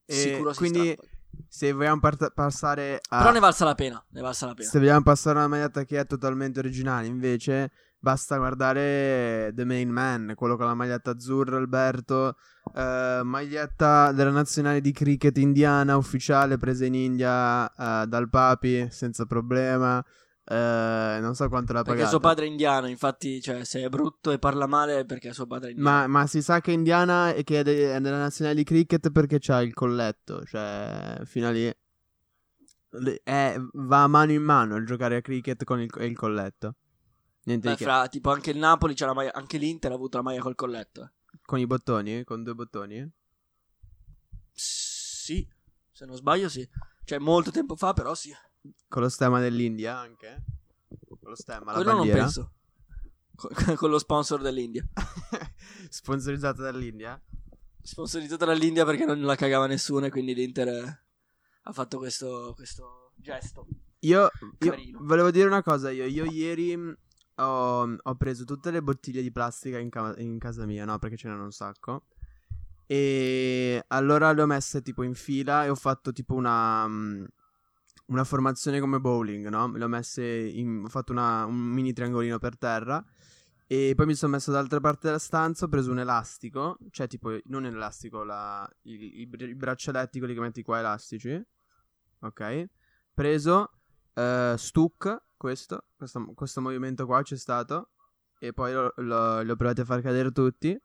E 0.06 0.14
Sicuro 0.14 0.52
si 0.52 0.58
quindi 0.58 0.92
strappa. 0.92 1.08
se 1.48 1.72
vogliamo 1.72 2.00
part- 2.00 2.32
passare 2.32 3.00
a 3.10 3.18
Però 3.18 3.30
ne 3.32 3.38
valsa 3.40 3.64
la 3.64 3.74
pena, 3.74 4.04
ne 4.10 4.20
valsa 4.20 4.46
la 4.46 4.54
pena. 4.54 4.68
se 4.68 4.78
vogliamo 4.78 5.02
passare 5.02 5.36
a 5.38 5.44
una 5.44 5.56
maglietta 5.56 5.84
che 5.84 6.00
è 6.00 6.06
totalmente 6.06 6.58
originale 6.58 7.06
invece 7.06 7.70
basta 7.98 8.36
guardare 8.36 9.52
The 9.54 9.64
Main 9.64 9.90
Man, 9.90 10.32
quello 10.36 10.56
con 10.56 10.66
la 10.66 10.74
maglietta 10.74 11.10
azzurra 11.10 11.56
Alberto, 11.56 12.36
eh, 12.74 13.20
maglietta 13.24 14.12
della 14.12 14.30
nazionale 14.30 14.80
di 14.80 14.92
cricket 14.92 15.36
indiana 15.38 15.96
ufficiale 15.96 16.56
presa 16.58 16.84
in 16.84 16.94
India 16.94 17.68
eh, 17.72 18.06
dal 18.06 18.28
Papi 18.28 18.88
senza 18.90 19.24
problema. 19.26 20.02
eh, 20.50 21.18
non 21.20 21.34
so 21.34 21.46
quanto 21.48 21.72
l'ha 21.74 21.80
Perché 21.82 21.98
pagata. 21.98 22.08
suo 22.08 22.20
padre 22.20 22.46
è 22.46 22.48
indiano, 22.48 22.86
infatti, 22.88 23.40
cioè, 23.42 23.64
se 23.64 23.80
è 23.82 23.88
brutto 23.90 24.30
e 24.30 24.38
parla 24.38 24.66
male 24.66 25.00
è 25.00 25.04
perché 25.04 25.32
suo 25.34 25.46
padre 25.46 25.68
è 25.68 25.70
indiano. 25.72 25.90
Ma, 25.98 26.06
ma 26.06 26.26
si 26.26 26.40
sa 26.40 26.60
che 26.62 26.70
è 26.70 26.74
indiana 26.74 27.32
e 27.34 27.42
che 27.44 27.60
è, 27.60 27.62
de- 27.62 27.94
è 27.96 28.00
della 28.00 28.16
nazionale 28.18 28.56
di 28.56 28.64
cricket 28.64 29.10
perché 29.10 29.38
c'ha 29.40 29.60
il 29.60 29.74
colletto, 29.74 30.42
cioè 30.46 31.20
fino 31.24 31.48
a 31.48 31.50
lì 31.50 31.70
è- 33.22 33.56
va 33.74 34.02
a 34.04 34.06
mano 34.06 34.32
in 34.32 34.42
mano 34.42 34.76
il 34.76 34.86
giocare 34.86 35.16
a 35.16 35.20
cricket 35.20 35.62
con 35.64 35.80
il, 35.80 35.90
il 35.98 36.16
colletto. 36.16 36.76
Niente 37.48 37.68
Beh, 37.68 37.74
di 37.74 37.78
che. 37.78 37.84
fra, 37.84 38.08
tipo, 38.08 38.30
anche 38.30 38.50
il 38.50 38.58
Napoli 38.58 38.94
c'ha 38.94 39.06
la 39.06 39.14
maglia, 39.14 39.32
anche 39.32 39.56
l'Inter 39.56 39.90
ha 39.92 39.94
avuto 39.94 40.18
la 40.18 40.22
maglia 40.22 40.40
col 40.40 40.54
colletto. 40.54 41.02
eh. 41.02 41.38
Con 41.42 41.58
i 41.58 41.66
bottoni? 41.66 42.22
Con 42.24 42.42
due 42.42 42.54
bottoni? 42.54 43.10
Sì, 44.52 45.46
se 45.92 46.04
non 46.04 46.16
sbaglio 46.16 46.48
sì. 46.48 46.68
Cioè, 47.04 47.18
molto 47.18 47.50
tempo 47.50 47.74
fa, 47.76 47.92
però 47.94 48.14
sì. 48.14 48.34
Con 48.88 49.02
lo 49.02 49.08
stemma 49.08 49.40
dell'India 49.40 49.96
anche? 49.96 50.44
Con 51.08 51.30
lo 51.30 51.36
stemma, 51.36 51.72
la 51.72 51.72
Quello 51.74 51.90
non 51.90 51.96
bandiera? 51.98 52.20
penso. 52.22 52.52
Con, 53.34 53.50
con 53.76 53.90
lo 53.90 53.98
sponsor 53.98 54.42
dell'India. 54.42 54.86
Sponsorizzato 55.88 56.62
dall'India? 56.62 57.20
Sponsorizzata 57.80 58.44
dall'India 58.44 58.84
perché 58.84 59.06
non 59.06 59.20
la 59.22 59.36
cagava 59.36 59.66
nessuno 59.66 60.04
e 60.06 60.10
quindi 60.10 60.34
l'Inter 60.34 60.68
eh, 60.68 61.02
ha 61.62 61.72
fatto 61.72 61.96
questo, 61.98 62.52
questo 62.54 63.12
gesto. 63.16 63.66
Io, 64.00 64.28
io 64.58 64.74
volevo 65.00 65.30
dire 65.30 65.46
una 65.46 65.62
cosa 65.62 65.90
io. 65.90 66.04
Io 66.04 66.24
ieri 66.26 66.76
ho, 67.38 67.96
ho 68.02 68.14
preso 68.16 68.44
tutte 68.44 68.70
le 68.70 68.82
bottiglie 68.82 69.22
di 69.22 69.30
plastica 69.32 69.78
in, 69.78 69.90
ca- 69.90 70.14
in 70.18 70.38
casa 70.38 70.66
mia, 70.66 70.84
no? 70.84 70.98
Perché 70.98 71.16
ce 71.16 71.26
n'erano 71.28 71.46
un 71.46 71.52
sacco. 71.52 72.04
E 72.86 73.84
allora 73.88 74.32
le 74.32 74.42
ho 74.42 74.46
messe 74.46 74.82
tipo 74.82 75.02
in 75.02 75.14
fila 75.14 75.64
e 75.64 75.68
ho 75.68 75.74
fatto 75.74 76.12
tipo 76.12 76.34
una, 76.34 76.86
mh, 76.86 77.26
una 78.06 78.24
formazione 78.24 78.80
come 78.80 79.00
bowling, 79.00 79.48
no? 79.48 79.70
Le 79.76 79.84
ho 79.84 79.88
messe 79.88 80.24
in, 80.24 80.82
ho 80.84 80.88
fatto 80.88 81.12
una- 81.12 81.44
un 81.44 81.56
mini 81.56 81.92
triangolino 81.92 82.38
per 82.38 82.56
terra. 82.56 83.04
E 83.70 83.92
poi 83.94 84.06
mi 84.06 84.14
sono 84.14 84.32
messo 84.32 84.50
dall'altra 84.50 84.80
parte 84.80 85.08
della 85.08 85.18
stanza, 85.18 85.66
ho 85.66 85.68
preso 85.68 85.90
un 85.90 85.98
elastico, 85.98 86.78
cioè 86.90 87.06
tipo, 87.06 87.38
non 87.46 87.66
elastico, 87.66 88.24
la, 88.24 88.66
i, 88.84 89.20
i 89.20 89.28
i 89.30 89.54
braccialetti, 89.54 90.18
quelli 90.18 90.32
che 90.34 90.40
metti 90.40 90.62
qua 90.62 90.78
elastici. 90.78 91.38
Ok? 92.20 92.64
Preso, 93.12 93.70
eh, 94.14 94.54
Stuck, 94.56 95.22
questo, 95.38 95.84
questo, 95.96 96.32
questo 96.34 96.60
movimento 96.60 97.06
qua 97.06 97.22
c'è 97.22 97.36
stato. 97.38 97.92
E 98.38 98.52
poi 98.52 98.72
lo, 98.74 98.92
lo, 98.96 99.40
li 99.40 99.50
ho 99.50 99.56
provati 99.56 99.80
a 99.80 99.84
far 99.86 100.02
cadere 100.02 100.30
tutti. 100.32 100.78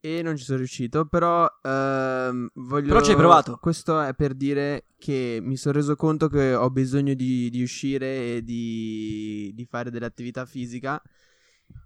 E 0.00 0.22
non 0.22 0.36
ci 0.36 0.44
sono 0.44 0.58
riuscito. 0.58 1.06
Però 1.06 1.46
ehm, 1.62 2.50
voglio. 2.54 2.88
Però 2.88 3.00
ci 3.02 3.10
hai 3.10 3.16
provato. 3.16 3.56
Questo 3.58 4.00
è 4.00 4.14
per 4.14 4.34
dire 4.34 4.86
che 4.98 5.40
mi 5.42 5.56
sono 5.56 5.74
reso 5.74 5.96
conto 5.96 6.28
che 6.28 6.54
ho 6.54 6.70
bisogno 6.70 7.14
di, 7.14 7.50
di 7.50 7.62
uscire 7.62 8.36
e 8.36 8.42
di, 8.44 9.50
di 9.54 9.64
fare 9.66 9.90
dell'attività 9.90 10.44
fisica. 10.46 11.02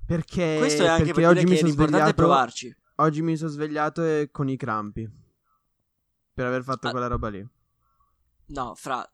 Perché, 0.04 0.56
Questo 0.58 0.82
è 0.82 0.88
anche 0.88 1.12
perché 1.12 1.20
per 1.20 1.30
oggi 1.30 1.44
mi 1.44 1.56
sono 1.56 1.70
svegliato. 1.72 2.12
provarci. 2.14 2.76
Oggi 2.96 3.22
mi 3.22 3.36
sono 3.36 3.50
svegliato 3.50 4.02
e 4.04 4.28
con 4.32 4.48
i 4.48 4.56
crampi. 4.56 5.08
Per 6.34 6.46
aver 6.46 6.62
fatto 6.64 6.88
Ah. 6.88 6.90
quella 6.90 7.06
roba 7.06 7.28
lì. 7.28 7.46
No, 8.46 8.74
fra 8.74 9.08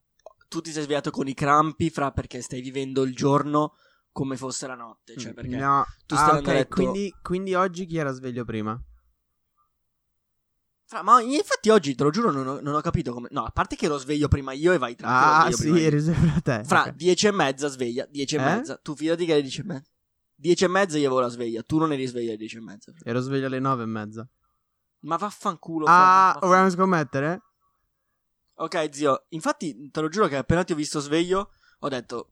tu 0.49 0.61
ti 0.61 0.71
sei 0.73 0.83
svegliato 0.85 1.11
con 1.11 1.27
i 1.29 1.35
crampi, 1.35 1.91
fra 1.91 2.11
perché 2.13 2.41
stai 2.41 2.61
vivendo 2.61 3.03
il 3.03 3.15
giorno 3.15 3.75
come 4.13 4.37
fosse 4.37 4.67
la 4.67 4.75
notte, 4.75 5.17
cioè 5.17 5.33
perché 5.35 5.57
Mm, 5.57 5.61
No. 5.61 5.85
tu 6.07 6.15
Ah, 6.15 6.19
stai 6.19 6.29
ok, 6.31 6.39
andando 6.39 6.51
a 6.51 6.55
letto- 6.61 6.75
quindi, 6.75 7.15
quindi 7.23 7.55
oggi 7.55 7.87
chi 7.87 7.97
era 7.97 8.13
sveglio 8.13 8.45
prima? 8.45 8.81
Fra, 10.87 11.03
ma 11.03 11.21
infatti 11.23 11.71
oggi 11.71 11.95
te 11.95 12.05
lo 12.05 12.11
giuro 12.11 12.31
non 12.31 12.47
ho, 12.47 12.61
non 12.61 12.75
ho 12.75 12.81
capito 12.81 13.13
come 13.13 13.29
No, 13.31 13.45
a 13.45 13.51
parte 13.51 13.75
che 13.75 13.87
ero 13.87 13.97
sveglio 13.97 14.29
prima 14.29 14.53
io 14.53 14.73
e 14.73 14.79
vai 14.79 14.95
tranquillo 14.95 15.33
Ah, 15.33 15.51
sveglio 15.51 15.77
sì, 15.77 15.83
eri 15.83 16.01
sempre 16.01 16.41
te. 16.43 16.63
Fra 16.65 16.83
ok. 16.83 16.91
dieci 16.91 17.27
e 17.27 17.33
mezza 17.33 17.69
sveglia, 17.69 18.07
dieci 18.07 18.37
e 18.37 18.39
Eh? 18.39 18.43
mezza. 18.45 18.77
Tu 18.77 18.95
fidati 18.95 19.25
che 19.25 19.33
alle 19.33 19.43
dieci 19.43 19.61
e 19.61 19.65
mezza. 19.65 19.91
Dieci 20.37 20.65
e 20.65 20.69
mezza 20.69 20.99
io 20.99 21.07
avevo 21.07 21.21
la 21.21 21.29
sveglia, 21.29 21.63
tu 21.63 21.79
non 21.79 21.93
eri 21.93 22.07
sveglia 22.07 22.29
alle 22.29 22.37
dieci 22.37 22.57
e 22.59 22.61
mezza. 22.61 22.93
fra. 22.93 23.09
Ero 23.11 23.21
sveglio 23.21 23.47
alle 23.47 23.61
nove 23.61 23.83
e 23.85 23.87
mezza. 23.87 24.29
Ma 25.01 25.17
vaffanculo. 25.17 25.87
fra, 25.87 25.95
Ah, 25.95 26.09
vaffanculo. 26.11 26.51
vogliamo 26.51 26.71
scommettere? 26.71 27.43
Ok, 28.57 28.89
zio, 28.93 29.27
infatti 29.31 29.91
te 29.91 30.01
lo 30.01 30.09
giuro 30.09 30.29
che 30.29 30.37
appena 30.37 30.63
ti 30.63 30.73
ho 30.73 30.77
visto 30.77 31.01
sveglio 31.01 31.51
ho 31.81 31.89
detto 31.89 32.31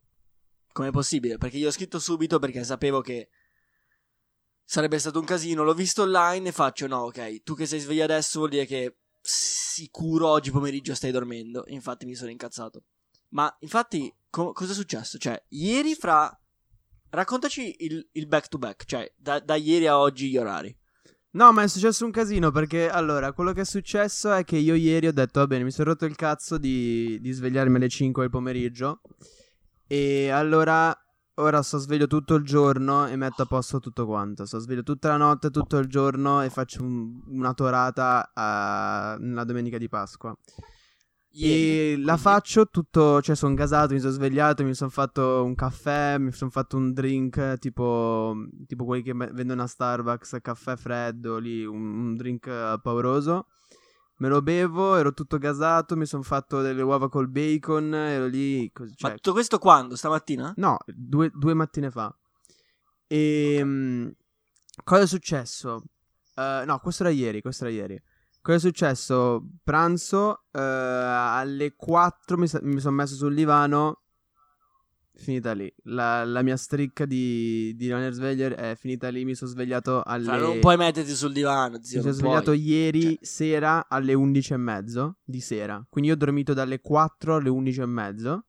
com'è 0.72 0.90
possibile? 0.90 1.36
Perché 1.36 1.58
io 1.58 1.68
ho 1.68 1.72
scritto 1.72 1.98
subito 1.98 2.38
perché 2.38 2.64
sapevo 2.64 3.00
che 3.00 3.28
sarebbe 4.64 4.98
stato 4.98 5.18
un 5.18 5.24
casino, 5.24 5.64
l'ho 5.64 5.74
visto 5.74 6.02
online 6.02 6.48
e 6.48 6.52
faccio 6.52 6.86
no, 6.86 7.00
ok, 7.02 7.42
tu 7.42 7.54
che 7.54 7.66
sei 7.66 7.80
sveglio 7.80 8.04
adesso 8.04 8.38
vuol 8.38 8.50
dire 8.50 8.66
che 8.66 8.98
sicuro 9.20 10.28
oggi 10.28 10.50
pomeriggio 10.50 10.94
stai 10.94 11.10
dormendo, 11.10 11.64
infatti 11.66 12.06
mi 12.06 12.14
sono 12.14 12.30
incazzato. 12.30 12.84
Ma 13.30 13.54
infatti 13.60 14.14
co- 14.30 14.52
cosa 14.52 14.72
è 14.72 14.74
successo? 14.74 15.18
Cioè, 15.18 15.42
ieri 15.48 15.94
fra 15.94 16.34
raccontaci 17.10 17.76
il, 17.80 18.08
il 18.12 18.26
back 18.26 18.48
to 18.48 18.58
back, 18.58 18.84
cioè 18.84 19.12
da, 19.16 19.40
da 19.40 19.56
ieri 19.56 19.86
a 19.86 19.98
oggi 19.98 20.30
gli 20.30 20.36
orari. 20.36 20.74
No, 21.34 21.50
ma 21.52 21.62
è 21.62 21.68
successo 21.68 22.04
un 22.04 22.10
casino 22.10 22.50
perché 22.50 22.90
allora, 22.90 23.32
quello 23.32 23.52
che 23.52 23.62
è 23.62 23.64
successo 23.64 24.32
è 24.32 24.44
che 24.44 24.56
io 24.56 24.74
ieri 24.74 25.06
ho 25.06 25.12
detto, 25.12 25.40
va 25.40 25.46
bene, 25.46 25.64
mi 25.64 25.70
sono 25.70 25.90
rotto 25.90 26.04
il 26.04 26.14
cazzo 26.14 26.58
di, 26.58 27.18
di 27.22 27.32
svegliarmi 27.32 27.76
alle 27.76 27.88
5 27.88 28.22
del 28.22 28.30
pomeriggio. 28.30 29.00
E 29.86 30.28
allora, 30.28 30.94
ora 31.36 31.62
sto 31.62 31.78
sveglio 31.78 32.06
tutto 32.06 32.34
il 32.34 32.44
giorno 32.44 33.06
e 33.08 33.16
metto 33.16 33.42
a 33.42 33.46
posto 33.46 33.78
tutto 33.80 34.04
quanto. 34.04 34.44
Sto 34.44 34.58
sveglio 34.58 34.82
tutta 34.82 35.08
la 35.08 35.16
notte, 35.16 35.50
tutto 35.50 35.78
il 35.78 35.86
giorno 35.86 36.42
e 36.42 36.50
faccio 36.50 36.82
un- 36.82 37.22
una 37.28 37.54
torata 37.54 38.30
a- 38.34 39.16
la 39.18 39.44
domenica 39.44 39.78
di 39.78 39.88
Pasqua. 39.88 40.36
Ieri, 41.34 41.92
e 41.92 42.04
la 42.04 42.18
faccio 42.18 42.66
tutto, 42.66 43.22
cioè 43.22 43.34
sono 43.34 43.54
gasato, 43.54 43.94
mi 43.94 44.00
sono 44.00 44.12
svegliato, 44.12 44.64
mi 44.64 44.74
sono 44.74 44.90
fatto 44.90 45.42
un 45.44 45.54
caffè, 45.54 46.18
mi 46.18 46.30
sono 46.30 46.50
fatto 46.50 46.76
un 46.76 46.92
drink 46.92 47.58
tipo, 47.58 48.34
tipo 48.66 48.84
quelli 48.84 49.02
che 49.02 49.14
vendono 49.14 49.62
a 49.62 49.66
Starbucks, 49.66 50.38
caffè 50.42 50.76
freddo, 50.76 51.38
lì, 51.38 51.64
un, 51.64 51.80
un 51.80 52.16
drink 52.16 52.46
eh, 52.46 52.78
pauroso. 52.82 53.46
Me 54.16 54.28
lo 54.28 54.42
bevo, 54.42 54.94
ero 54.96 55.14
tutto 55.14 55.38
gasato, 55.38 55.96
mi 55.96 56.04
sono 56.04 56.22
fatto 56.22 56.60
delle 56.60 56.82
uova 56.82 57.08
col 57.08 57.28
bacon, 57.28 57.94
ero 57.94 58.26
lì, 58.26 58.70
così, 58.70 58.94
Ma 59.00 59.08
cioè, 59.08 59.16
tutto 59.16 59.32
questo 59.32 59.58
quando? 59.58 59.96
Stamattina? 59.96 60.52
No, 60.56 60.76
due, 60.86 61.30
due 61.34 61.54
mattine 61.54 61.90
fa. 61.90 62.14
E 63.06 64.14
cosa 64.84 65.02
è 65.02 65.06
successo? 65.06 65.82
Eh, 66.36 66.62
no, 66.66 66.78
questo 66.78 67.04
era 67.04 67.12
ieri, 67.12 67.40
questo 67.40 67.64
era 67.64 67.72
ieri. 67.72 68.02
Cosa 68.42 68.56
è 68.56 68.60
successo? 68.60 69.46
Pranzo, 69.62 70.46
eh, 70.50 70.60
alle 70.60 71.74
4 71.76 72.36
mi, 72.36 72.48
sa- 72.48 72.58
mi 72.62 72.80
sono 72.80 72.96
messo 72.96 73.14
sul 73.14 73.34
divano. 73.34 73.98
Finita 75.14 75.52
lì. 75.52 75.72
La, 75.84 76.24
la 76.24 76.42
mia 76.42 76.56
streak 76.56 77.04
di, 77.04 77.72
di 77.76 77.92
aver 77.92 78.12
sveglio 78.12 78.46
è 78.56 78.74
finita 78.76 79.08
lì. 79.10 79.24
Mi 79.24 79.36
sono 79.36 79.50
svegliato 79.50 80.02
alle. 80.02 80.24
Fra, 80.24 80.38
non 80.38 80.58
puoi 80.58 80.76
metterti 80.76 81.12
sul 81.14 81.32
divano, 81.32 81.76
mi 81.78 81.84
zio. 81.84 82.00
sono 82.00 82.10
non 82.10 82.18
svegliato 82.18 82.44
puoi. 82.52 82.62
ieri 82.62 83.00
Cioè- 83.02 83.18
sera 83.20 83.86
alle 83.88 84.14
11 84.14 84.52
e 84.54 84.56
mezzo 84.56 85.16
di 85.22 85.40
sera. 85.40 85.84
Quindi 85.88 86.10
io 86.10 86.16
ho 86.16 86.18
dormito 86.18 86.52
dalle 86.54 86.80
4 86.80 87.36
alle 87.36 87.48
11 87.48 87.80
e 87.80 87.86
mezzo. 87.86 88.46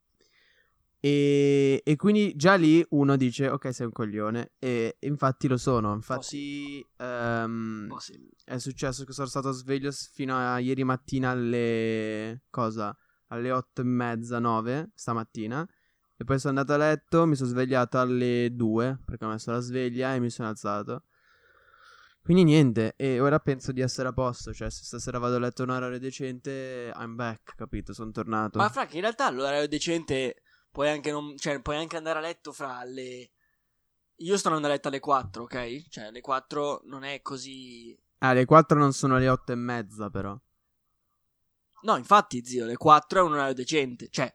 E, 1.06 1.82
e 1.84 1.96
quindi 1.98 2.34
già 2.38 2.56
lì 2.56 2.82
uno 2.92 3.18
dice: 3.18 3.50
Ok, 3.50 3.74
sei 3.74 3.88
un 3.88 3.92
coglione. 3.92 4.54
E 4.58 4.96
infatti 5.02 5.50
lo 5.50 5.58
sono. 5.58 5.94
Infatti, 5.94 6.82
ehm, 6.98 7.90
Oh, 7.92 8.00
sì. 8.00 8.18
è 8.46 8.58
successo 8.58 9.04
che 9.04 9.12
sono 9.12 9.28
stato 9.28 9.52
sveglio 9.52 9.92
fino 9.92 10.38
a 10.38 10.60
ieri 10.60 10.86
mattina 10.86 11.32
alle. 11.32 12.44
Cosa? 12.50 12.96
Alle 13.28 13.52
8 13.52 13.82
e 13.82 13.84
mezza, 13.84 14.40
9 14.40 14.92
stamattina. 14.96 15.68
E 16.16 16.24
poi 16.24 16.40
sono 16.40 16.58
andato 16.58 16.82
a 16.82 16.86
letto. 16.86 17.26
Mi 17.26 17.36
sono 17.36 17.50
svegliato 17.50 18.00
alle 18.00 18.48
2 18.54 19.00
perché 19.06 19.26
ho 19.26 19.30
messo 19.30 19.52
la 19.52 19.60
sveglia 19.60 20.16
e 20.16 20.22
mi 20.22 20.30
sono 20.30 20.48
alzato. 20.48 21.04
Quindi 22.22 22.46
niente, 22.46 22.94
e 22.96 23.20
ora 23.20 23.40
penso 23.40 23.74
di 23.74 23.82
essere 23.82 24.08
a 24.08 24.14
posto, 24.14 24.54
cioè 24.54 24.70
se 24.70 24.86
stasera 24.86 25.18
vado 25.20 25.36
a 25.36 25.40
letto 25.40 25.64
un'ora 25.64 25.98
decente, 25.98 26.94
I'm 26.96 27.16
back, 27.16 27.56
capito? 27.58 27.92
Sono 27.92 28.12
tornato. 28.12 28.60
Ma 28.60 28.70
fra 28.70 28.86
che 28.86 28.96
in 28.96 29.02
realtà 29.02 29.30
l'orario 29.30 29.68
decente 29.68 30.43
puoi 30.74 30.90
anche 30.90 31.12
non, 31.12 31.38
cioè 31.38 31.62
puoi 31.62 31.78
anche 31.78 31.96
andare 31.98 32.18
a 32.18 32.22
letto 32.22 32.52
fra 32.52 32.84
le 32.84 33.30
Io 34.18 34.38
sto 34.38 34.48
andando 34.48 34.68
a 34.68 34.72
letto 34.72 34.88
alle 34.88 35.00
4, 35.00 35.44
ok? 35.44 35.88
Cioè 35.88 36.06
alle 36.06 36.20
4 36.20 36.82
non 36.86 37.04
è 37.04 37.22
così 37.22 37.96
Ah, 38.18 38.34
le 38.34 38.46
4 38.46 38.78
non 38.78 38.92
sono 38.92 39.18
le 39.18 39.30
8 39.30 39.52
e 39.52 39.56
mezza 39.56 40.10
però. 40.10 40.38
No, 41.84 41.98
infatti, 41.98 42.44
zio, 42.44 42.66
le 42.66 42.78
4 42.78 43.20
è 43.20 43.22
un 43.22 43.34
orario 43.34 43.54
decente, 43.54 44.08
cioè 44.10 44.34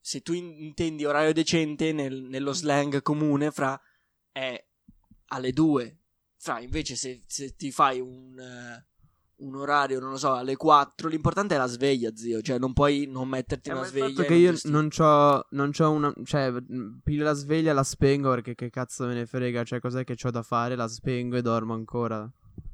se 0.00 0.22
tu 0.22 0.32
in- 0.32 0.58
intendi 0.58 1.04
orario 1.04 1.34
decente 1.34 1.92
nel- 1.92 2.22
nello 2.22 2.52
slang 2.54 3.02
comune 3.02 3.50
fra 3.50 3.78
è 4.32 4.66
alle 5.26 5.52
2. 5.52 5.98
Fra 6.38 6.60
invece 6.60 6.96
se, 6.96 7.22
se 7.26 7.54
ti 7.56 7.70
fai 7.70 8.00
un 8.00 8.38
eh, 8.40 8.86
un 9.38 9.54
orario, 9.54 10.00
non 10.00 10.10
lo 10.10 10.16
so, 10.16 10.32
alle 10.34 10.56
4, 10.56 11.08
l'importante 11.08 11.54
è 11.54 11.58
la 11.58 11.66
sveglia, 11.66 12.10
zio, 12.14 12.40
cioè 12.42 12.58
non 12.58 12.72
puoi 12.72 13.06
non 13.08 13.28
metterti 13.28 13.68
Eh, 13.68 13.72
una 13.72 13.80
ma 13.82 13.86
il 13.86 13.92
sveglia. 13.92 14.08
fatto 14.08 14.22
che 14.26 14.34
io 14.34 14.54
non 14.64 14.88
c'ho, 14.88 15.46
non 15.50 15.70
c'ho 15.70 15.90
una. 15.90 16.12
Cioè, 16.24 16.50
mh, 16.50 17.00
piglio 17.04 17.24
la 17.24 17.32
sveglia, 17.34 17.72
la 17.72 17.84
spengo 17.84 18.30
perché 18.30 18.54
che 18.54 18.70
cazzo 18.70 19.06
me 19.06 19.14
ne 19.14 19.26
frega. 19.26 19.62
Cioè, 19.64 19.80
cos'è 19.80 20.04
che 20.04 20.14
c'ho 20.16 20.30
da 20.30 20.42
fare? 20.42 20.74
La 20.76 20.88
spengo 20.88 21.36
e 21.36 21.42
dormo 21.42 21.74
ancora. 21.74 22.28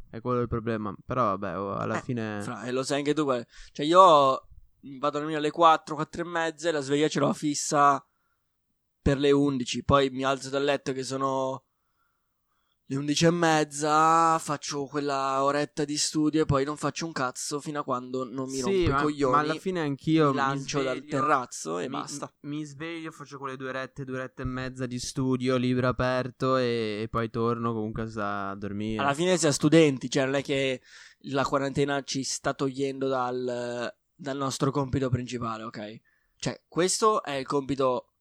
È 0.08 0.20
quello 0.20 0.40
il 0.40 0.48
problema. 0.48 0.94
Però, 1.04 1.24
vabbè, 1.36 1.58
oh, 1.58 1.74
alla 1.74 1.98
Eh, 1.98 2.02
fine. 2.02 2.40
Fra, 2.42 2.62
e 2.64 2.70
lo 2.72 2.82
sai 2.82 2.98
anche 2.98 3.14
tu. 3.14 3.24
guarda. 3.24 3.44
Cioè, 3.72 3.84
io 3.84 4.00
vado 4.00 5.06
a 5.06 5.10
dormire 5.20 5.38
alle 5.38 5.50
4, 5.50 5.94
4 5.94 6.22
e 6.22 6.24
mezza 6.24 6.68
e 6.68 6.72
la 6.72 6.80
sveglia 6.80 7.08
ce 7.08 7.18
l'ho 7.20 7.32
fissa 7.32 8.04
per 9.02 9.18
le 9.18 9.32
11. 9.32 9.84
Poi 9.84 10.08
mi 10.10 10.24
alzo 10.24 10.48
dal 10.50 10.64
letto 10.64 10.92
che 10.92 11.02
sono 11.02 11.64
le 12.86 12.96
11 12.96 13.24
e 13.26 13.30
mezza. 13.30 14.38
Faccio 14.38 14.84
quella 14.86 15.42
oretta 15.42 15.84
di 15.84 15.96
studio 15.96 16.42
e 16.42 16.44
poi 16.44 16.64
non 16.64 16.76
faccio 16.76 17.06
un 17.06 17.12
cazzo 17.12 17.60
fino 17.60 17.80
a 17.80 17.84
quando 17.84 18.24
non 18.24 18.48
mi 18.50 18.56
Sì, 18.56 18.62
rompo 18.62 18.90
ma, 18.90 18.98
i 18.98 19.02
coglioni. 19.02 19.32
ma 19.32 19.38
alla 19.40 19.54
fine 19.58 19.80
anch'io. 19.80 20.30
mi 20.30 20.36
lancio 20.36 20.82
dal 20.82 20.96
sveglio, 20.98 21.10
terrazzo 21.16 21.78
e 21.78 21.82
mi- 21.84 21.88
basta. 21.90 22.32
Mi 22.40 22.64
sveglio, 22.64 23.10
faccio 23.10 23.38
quelle 23.38 23.56
due 23.56 23.72
rette, 23.72 24.04
due 24.04 24.18
rette 24.18 24.42
e 24.42 24.46
mezza 24.46 24.86
di 24.86 24.98
studio, 24.98 25.56
libro 25.56 25.88
aperto 25.88 26.56
e, 26.56 27.00
e 27.02 27.08
poi 27.08 27.30
torno 27.30 27.72
comunque 27.72 28.10
a 28.16 28.54
dormire. 28.54 29.02
Alla 29.02 29.14
fine 29.14 29.36
siamo 29.38 29.54
studenti, 29.54 30.10
cioè 30.10 30.24
non 30.24 30.34
è 30.34 30.42
che 30.42 30.82
la 31.28 31.44
quarantena 31.44 32.02
ci 32.02 32.22
sta 32.22 32.52
togliendo 32.52 33.08
dal, 33.08 33.90
dal 34.14 34.36
nostro 34.36 34.70
compito 34.70 35.08
principale, 35.08 35.62
ok? 35.62 36.00
Cioè, 36.36 36.62
questo 36.68 37.22
è 37.22 37.32
il 37.32 37.46
compito 37.46 38.12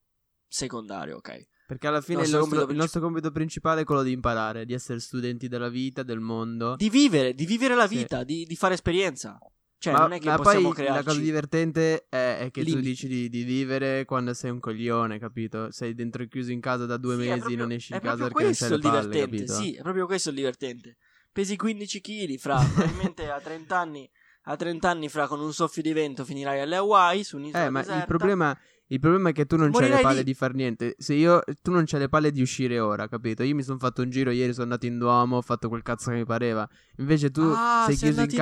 secondario, 0.48 1.18
ok? 1.18 1.48
Perché 1.74 1.88
alla 1.88 2.02
fine 2.02 2.24
il 2.24 2.30
nostro 2.30 2.38
nostro, 2.40 2.56
compito 2.58 2.72
il 2.72 2.78
nostro 2.78 3.02
compito 3.02 3.32
principale 3.32 3.82
è 3.82 3.84
quello 3.84 4.04
di 4.04 4.12
imparare, 4.12 4.66
di 4.66 4.74
essere 4.74 5.00
studenti 5.00 5.48
della 5.48 5.70
vita, 5.70 6.04
del 6.04 6.20
mondo. 6.20 6.76
Di 6.76 6.90
vivere, 6.90 7.34
di 7.34 7.46
vivere 7.48 7.74
la 7.74 7.88
Sì. 7.88 7.96
vita, 7.98 8.24
di, 8.24 8.46
di 8.46 8.56
fare 8.56 8.76
esperienza. 8.76 9.40
Cioè, 9.80 9.92
ma, 9.92 10.02
non 10.02 10.14
è 10.14 10.20
che 10.20 10.30
ma 10.30 10.36
possiamo 10.38 10.68
poi 10.70 10.76
crearci... 10.76 10.98
la 10.98 11.04
cosa 11.12 11.20
divertente 11.24 12.06
è, 12.10 12.38
è 12.42 12.52
che 12.52 12.62
tu 12.62 12.70
limiti. 12.70 12.88
dici 12.90 13.08
di, 13.08 13.28
di 13.28 13.44
vivere 13.44 14.06
quando 14.06 14.34
sei 14.36 14.52
un 14.52 14.60
coglione, 14.60 15.18
capito? 15.20 15.72
Sei 15.72 15.94
dentro 15.96 16.26
chiuso 16.28 16.52
in 16.52 16.62
casa 16.62 16.86
da 16.86 16.98
due 16.98 17.16
Sì, 17.16 17.22
mesi, 17.22 17.40
proprio- 17.40 17.58
non 17.58 17.72
esci 17.72 17.94
di 17.94 18.00
casa 18.00 18.24
perché 18.28 18.44
non 18.44 18.52
questo 18.54 18.66
c'hai 18.66 18.70
le 18.70 18.76
il 18.76 18.82
palle, 18.82 19.02
divertente, 19.02 19.46
capito? 19.46 19.54
sì, 19.56 19.74
è 19.76 19.82
proprio 19.82 20.06
questo 20.06 20.30
il 20.30 20.36
divertente. 20.36 20.98
Pesi 21.34 21.58
15 21.58 22.00
kg, 22.00 22.38
fra, 22.38 22.60
probabilmente 22.60 23.30
a 23.30 23.42
30 23.42 23.78
anni, 23.78 24.10
a 24.44 24.56
30 24.56 24.90
anni, 24.90 25.10
fra, 25.10 25.28
con 25.28 25.42
un 25.42 25.52
soffio 25.52 25.82
di 25.82 25.92
vento 25.92 26.24
finirai 26.24 26.62
alle 26.62 26.76
Hawaii, 26.76 27.24
su 27.24 27.38
un'isola 27.38 27.66
Eh, 27.66 27.70
ma 27.72 27.80
il 27.80 27.86
deserta. 27.88 28.06
problema, 28.06 28.58
il 28.94 29.00
problema 29.00 29.30
è 29.30 29.32
che 29.34 29.46
tu 29.46 29.56
non 29.58 29.72
c'hai 29.72 29.90
le 29.90 30.02
palle 30.02 30.18
lì. 30.20 30.24
di 30.24 30.34
far 30.34 30.54
niente. 30.54 30.96
Se 31.00 31.14
io, 31.16 31.42
tu 31.62 31.72
non 31.72 31.84
c'hai 31.86 32.00
le 32.00 32.10
palle 32.10 32.32
di 32.32 32.42
uscire 32.42 32.80
ora, 32.80 33.08
capito? 33.08 33.42
Io 33.44 33.56
mi 33.56 33.64
sono 33.64 33.80
fatto 33.80 34.02
un 34.04 34.10
giro 34.10 34.30
ieri, 34.30 34.52
sono 34.52 34.66
andato 34.66 34.86
in 34.86 34.98
Duomo, 35.00 35.38
ho 35.38 35.42
fatto 35.42 35.68
quel 35.68 35.82
cazzo 35.82 36.12
che 36.12 36.18
mi 36.18 36.26
pareva. 36.26 36.68
Invece 36.98 37.32
tu 37.32 37.42
Ah, 37.42 37.86
sei 37.88 37.96
sei 37.96 38.10
chiuso 38.10 38.14
in 38.14 38.20
andato 38.20 38.36
in 38.36 38.38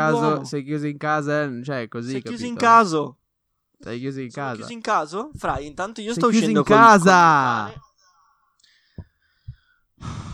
sei 0.45 0.63
chiuso 0.63 0.87
in 0.87 0.97
casa, 0.97 1.63
cioè 1.63 1.87
così, 1.87 2.11
Sei 2.11 2.21
capito? 2.21 2.35
chiuso 2.41 2.45
in 2.51 2.57
caso. 2.57 3.17
Sei 3.79 3.99
chiuso 3.99 4.19
in 4.21 4.31
casa. 4.31 4.55
chiuso 4.57 4.71
in 4.73 4.81
casa? 4.81 5.29
Fra, 5.35 5.59
intanto 5.59 6.01
io 6.01 6.07
Sei 6.13 6.15
sto 6.21 6.27
chiuso 6.27 6.37
uscendo 6.45 6.59
in 6.59 6.65
casa! 6.65 7.11
cane. 7.11 7.81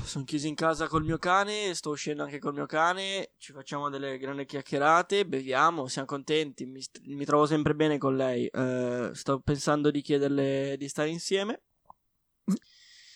Sono 0.04 0.24
chiuso 0.24 0.48
in 0.48 0.56
casa 0.56 0.88
col 0.88 1.04
mio 1.04 1.18
cane, 1.18 1.74
sto 1.74 1.90
uscendo 1.90 2.24
anche 2.24 2.40
col 2.40 2.54
mio 2.54 2.66
cane, 2.66 3.32
ci 3.38 3.52
facciamo 3.52 3.90
delle 3.90 4.18
grandi 4.18 4.46
chiacchierate, 4.46 5.26
beviamo, 5.26 5.88
siamo 5.88 6.08
contenti, 6.08 6.66
mi, 6.66 6.82
st- 6.82 7.02
mi 7.08 7.26
trovo 7.26 7.46
sempre 7.46 7.76
bene 7.76 7.98
con 7.98 8.16
lei. 8.16 8.48
Eh, 8.48 9.10
sto 9.14 9.40
pensando 9.42 9.92
di 9.92 10.02
chiederle 10.02 10.76
di 10.78 10.88
stare 10.88 11.10
insieme, 11.10 11.62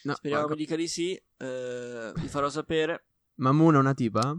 No, 0.03 0.15
speriamo 0.15 0.43
ma- 0.43 0.49
mi 0.49 0.55
dica 0.57 0.75
di 0.75 0.87
sì, 0.89 1.15
eh, 1.37 2.11
vi 2.15 2.27
farò 2.27 2.49
sapere, 2.49 3.05
Ma 3.35 3.51
Moon 3.53 3.75
è 3.75 3.77
una 3.77 3.93
tipa? 3.93 4.37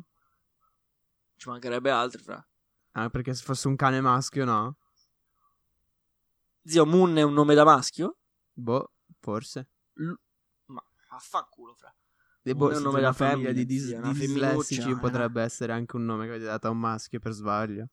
ci 1.37 1.49
mancherebbe 1.49 1.91
altro, 1.91 2.23
fra. 2.23 2.47
Ah, 2.93 3.09
perché 3.09 3.33
se 3.35 3.43
fosse 3.43 3.67
un 3.67 3.75
cane 3.77 4.01
maschio, 4.01 4.45
no? 4.45 4.77
Zio 6.65 6.85
Moon 6.87 7.17
è 7.17 7.23
un 7.23 7.33
nome 7.33 7.55
da 7.55 7.65
maschio? 7.65 8.19
Boh, 8.53 8.93
forse. 9.19 9.69
Ma 10.67 10.85
affanculo, 11.09 11.75
fra. 11.75 11.93
Moon 12.45 12.59
boh, 12.59 12.71
è 12.73 12.77
un 12.77 12.83
nome 12.83 13.01
da 13.01 13.13
famiglia 13.13 13.49
femmina, 13.49 13.53
di, 13.53 13.67
dis- 13.67 13.87
zia, 13.87 13.99
una 13.99 14.09
di 14.09 14.15
femminuccia, 14.15 14.49
dislessici 14.49 14.91
eh. 14.91 14.99
potrebbe 14.99 15.43
essere 15.43 15.73
anche 15.73 15.97
un 15.97 16.05
nome 16.05 16.25
che 16.25 16.31
avete 16.31 16.45
dato 16.47 16.67
a 16.67 16.71
un 16.71 16.79
maschio 16.79 17.21
per 17.21 17.33
sbaglio. 17.33 17.89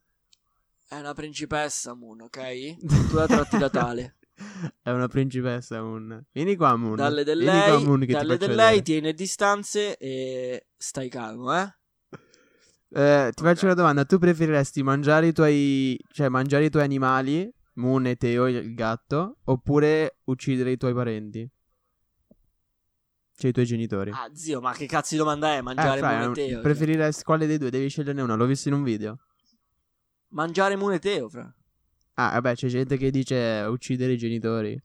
È 0.87 0.97
una 0.97 1.13
principessa, 1.13 1.93
Moon, 1.93 2.21
ok? 2.21 2.77
Tu 3.09 3.15
la 3.15 3.27
tratti 3.27 3.57
da 3.59 3.69
tale. 3.69 4.15
è 4.81 4.89
una 4.89 5.07
principessa 5.07 5.81
Moon. 5.83 6.25
Vieni 6.31 6.55
qua 6.55 6.75
Moon. 6.75 6.95
Dalle 6.95 7.23
del 7.23 7.37
Vieni 7.37 7.63
qua 7.63 7.75
lei, 7.75 7.83
Moon 7.83 7.99
che 7.99 8.13
dalle 8.13 8.37
ti 8.37 8.47
del 8.47 8.55
lei, 8.55 8.81
tieni 8.81 9.13
distanze 9.13 9.97
e 9.97 10.65
stai 10.75 11.09
calmo, 11.09 11.55
eh? 11.55 11.71
Eh, 12.91 13.31
ti 13.35 13.43
Ok. 13.43 13.47
faccio 13.47 13.65
una 13.65 13.75
domanda. 13.75 14.03
Tu 14.05 14.17
preferiresti 14.17 14.81
mangiare 14.81 15.27
i 15.27 15.31
tuoi, 15.31 15.95
cioè 16.11 16.27
mangiare 16.29 16.65
i 16.65 16.69
tuoi 16.71 16.83
animali, 16.83 17.47
Moon 17.73 18.07
e 18.07 18.15
Teo, 18.15 18.47
il 18.47 18.73
gatto, 18.73 19.37
oppure 19.43 20.17
uccidere 20.23 20.71
i 20.71 20.77
tuoi 20.77 20.93
parenti? 20.95 21.47
Cioè 23.39 23.51
i 23.51 23.53
tuoi 23.53 23.65
genitori. 23.65 24.11
Ah, 24.11 24.29
zio, 24.33 24.59
ma 24.59 24.73
che 24.73 24.85
cazzo 24.85 25.13
di 25.15 25.17
domanda 25.19 25.53
è? 25.53 25.57
Eh, 25.59 25.61
Mangiare 25.61 25.99
fra, 25.99 26.11
è 26.11 26.15
un- 26.15 26.21
muneteo? 26.23 26.49
cioè. 26.49 26.61
preferiresti 26.61 27.23
quale 27.23 27.47
dei 27.47 27.57
due? 27.57 27.69
Devi 27.69 27.87
sceglierne 27.87 28.21
uno. 28.21 28.35
L'ho 28.35 28.45
visto 28.45 28.67
in 28.67 28.73
un 28.73 28.83
video. 28.83 29.17
Mangiare 30.31 30.75
muneteo, 30.75 31.29
fra. 31.29 31.53
Ah, 32.15 32.31
vabbè, 32.33 32.55
c'è 32.55 32.67
gente 32.67 32.97
che 32.97 33.09
dice 33.11 33.65
uccidere 33.69 34.11
i 34.11 34.17
genitori. 34.17 34.77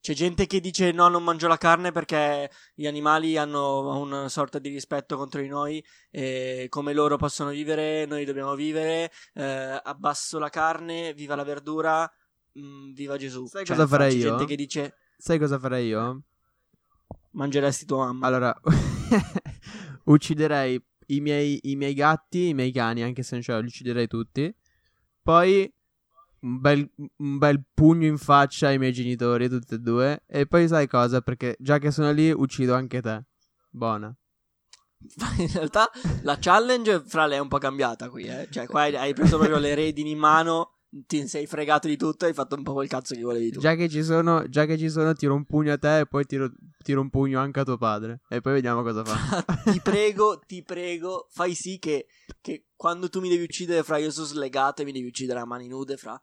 C'è 0.00 0.14
gente 0.14 0.46
che 0.46 0.60
dice 0.60 0.92
no, 0.92 1.08
non 1.08 1.22
mangio 1.22 1.46
la 1.46 1.58
carne 1.58 1.92
perché 1.92 2.50
gli 2.74 2.86
animali 2.86 3.36
hanno 3.36 4.00
una 4.00 4.28
sorta 4.30 4.58
di 4.58 4.70
rispetto 4.70 5.16
contro 5.18 5.42
di 5.42 5.48
noi 5.48 5.84
e 6.10 6.66
come 6.70 6.94
loro 6.94 7.16
possono 7.18 7.50
vivere, 7.50 8.06
noi 8.06 8.24
dobbiamo 8.24 8.54
vivere, 8.54 9.10
eh, 9.34 9.78
abbasso 9.82 10.38
la 10.38 10.48
carne, 10.48 11.12
viva 11.12 11.34
la 11.34 11.44
verdura, 11.44 12.10
mm, 12.58 12.92
viva 12.94 13.18
Gesù. 13.18 13.46
Sai 13.46 13.66
Cioè, 13.66 13.76
cosa 13.76 13.88
farei 13.88 14.12
c'è 14.12 14.16
io? 14.24 14.28
gente 14.30 14.44
che 14.46 14.56
dice 14.56 14.94
Sai 15.18 15.38
cosa 15.38 15.58
farei 15.58 15.88
io? 15.88 16.22
Mangeresti 17.32 17.84
tua 17.84 18.06
mamma. 18.06 18.26
Allora, 18.26 18.54
ucciderei 20.04 20.82
i 21.06 21.20
miei, 21.20 21.58
i 21.62 21.76
miei 21.76 21.94
gatti, 21.94 22.48
i 22.48 22.54
miei 22.54 22.72
cani, 22.72 23.02
anche 23.02 23.22
se 23.22 23.34
non 23.34 23.42
ce 23.42 23.58
li 23.60 23.66
ucciderei 23.66 24.06
tutti. 24.06 24.54
Poi 25.22 25.72
un 26.40 26.60
bel, 26.60 26.90
un 27.16 27.38
bel 27.38 27.62
pugno 27.74 28.06
in 28.06 28.18
faccia 28.18 28.68
ai 28.68 28.78
miei 28.78 28.92
genitori, 28.92 29.48
tutti 29.48 29.74
e 29.74 29.78
due. 29.78 30.22
E 30.26 30.46
poi 30.46 30.68
sai 30.68 30.86
cosa? 30.86 31.20
Perché 31.20 31.56
già 31.58 31.78
che 31.78 31.90
sono 31.90 32.12
lì, 32.12 32.30
uccido 32.30 32.74
anche 32.74 33.00
te. 33.00 33.24
Buona. 33.70 34.14
In 35.38 35.52
realtà 35.52 35.90
la 36.22 36.38
challenge 36.40 37.04
fra 37.06 37.26
lei 37.26 37.38
è 37.38 37.40
un 37.40 37.48
po' 37.48 37.58
cambiata 37.58 38.08
qui, 38.08 38.24
eh. 38.24 38.48
Cioè, 38.50 38.66
qua 38.66 38.82
hai 38.82 39.14
preso 39.14 39.38
proprio 39.38 39.58
le 39.58 39.74
redini 39.74 40.10
in 40.10 40.18
mano, 40.18 40.77
ti 40.90 41.26
sei 41.28 41.46
fregato 41.46 41.86
di 41.86 41.96
tutto 41.96 42.24
e 42.24 42.28
hai 42.28 42.34
fatto 42.34 42.56
un 42.56 42.62
po' 42.62 42.72
quel 42.72 42.88
cazzo 42.88 43.14
che 43.14 43.22
volevi 43.22 43.50
tu. 43.50 43.60
Già 43.60 43.74
che 43.74 43.88
ci 43.88 44.02
sono, 44.02 44.48
già 44.48 44.64
che 44.64 44.78
ci 44.78 44.88
sono, 44.88 45.12
tiro 45.12 45.34
un 45.34 45.44
pugno 45.44 45.72
a 45.72 45.78
te 45.78 46.00
e 46.00 46.06
poi 46.06 46.24
tiro, 46.24 46.50
tiro 46.82 47.00
un 47.00 47.10
pugno 47.10 47.40
anche 47.40 47.60
a 47.60 47.64
tuo 47.64 47.76
padre. 47.76 48.20
E 48.28 48.40
poi 48.40 48.54
vediamo 48.54 48.82
cosa 48.82 49.04
fa. 49.04 49.44
ti 49.70 49.80
prego, 49.82 50.40
ti 50.46 50.62
prego, 50.62 51.26
fai 51.30 51.54
sì 51.54 51.78
che, 51.78 52.06
che 52.40 52.66
quando 52.74 53.08
tu 53.08 53.20
mi 53.20 53.28
devi 53.28 53.42
uccidere, 53.44 53.82
fra 53.82 53.98
io 53.98 54.10
sono 54.10 54.26
slegato 54.26 54.82
e 54.82 54.84
mi 54.84 54.92
devi 54.92 55.06
uccidere 55.06 55.40
a 55.40 55.44
mani 55.44 55.68
nude, 55.68 55.96
fra. 55.96 56.20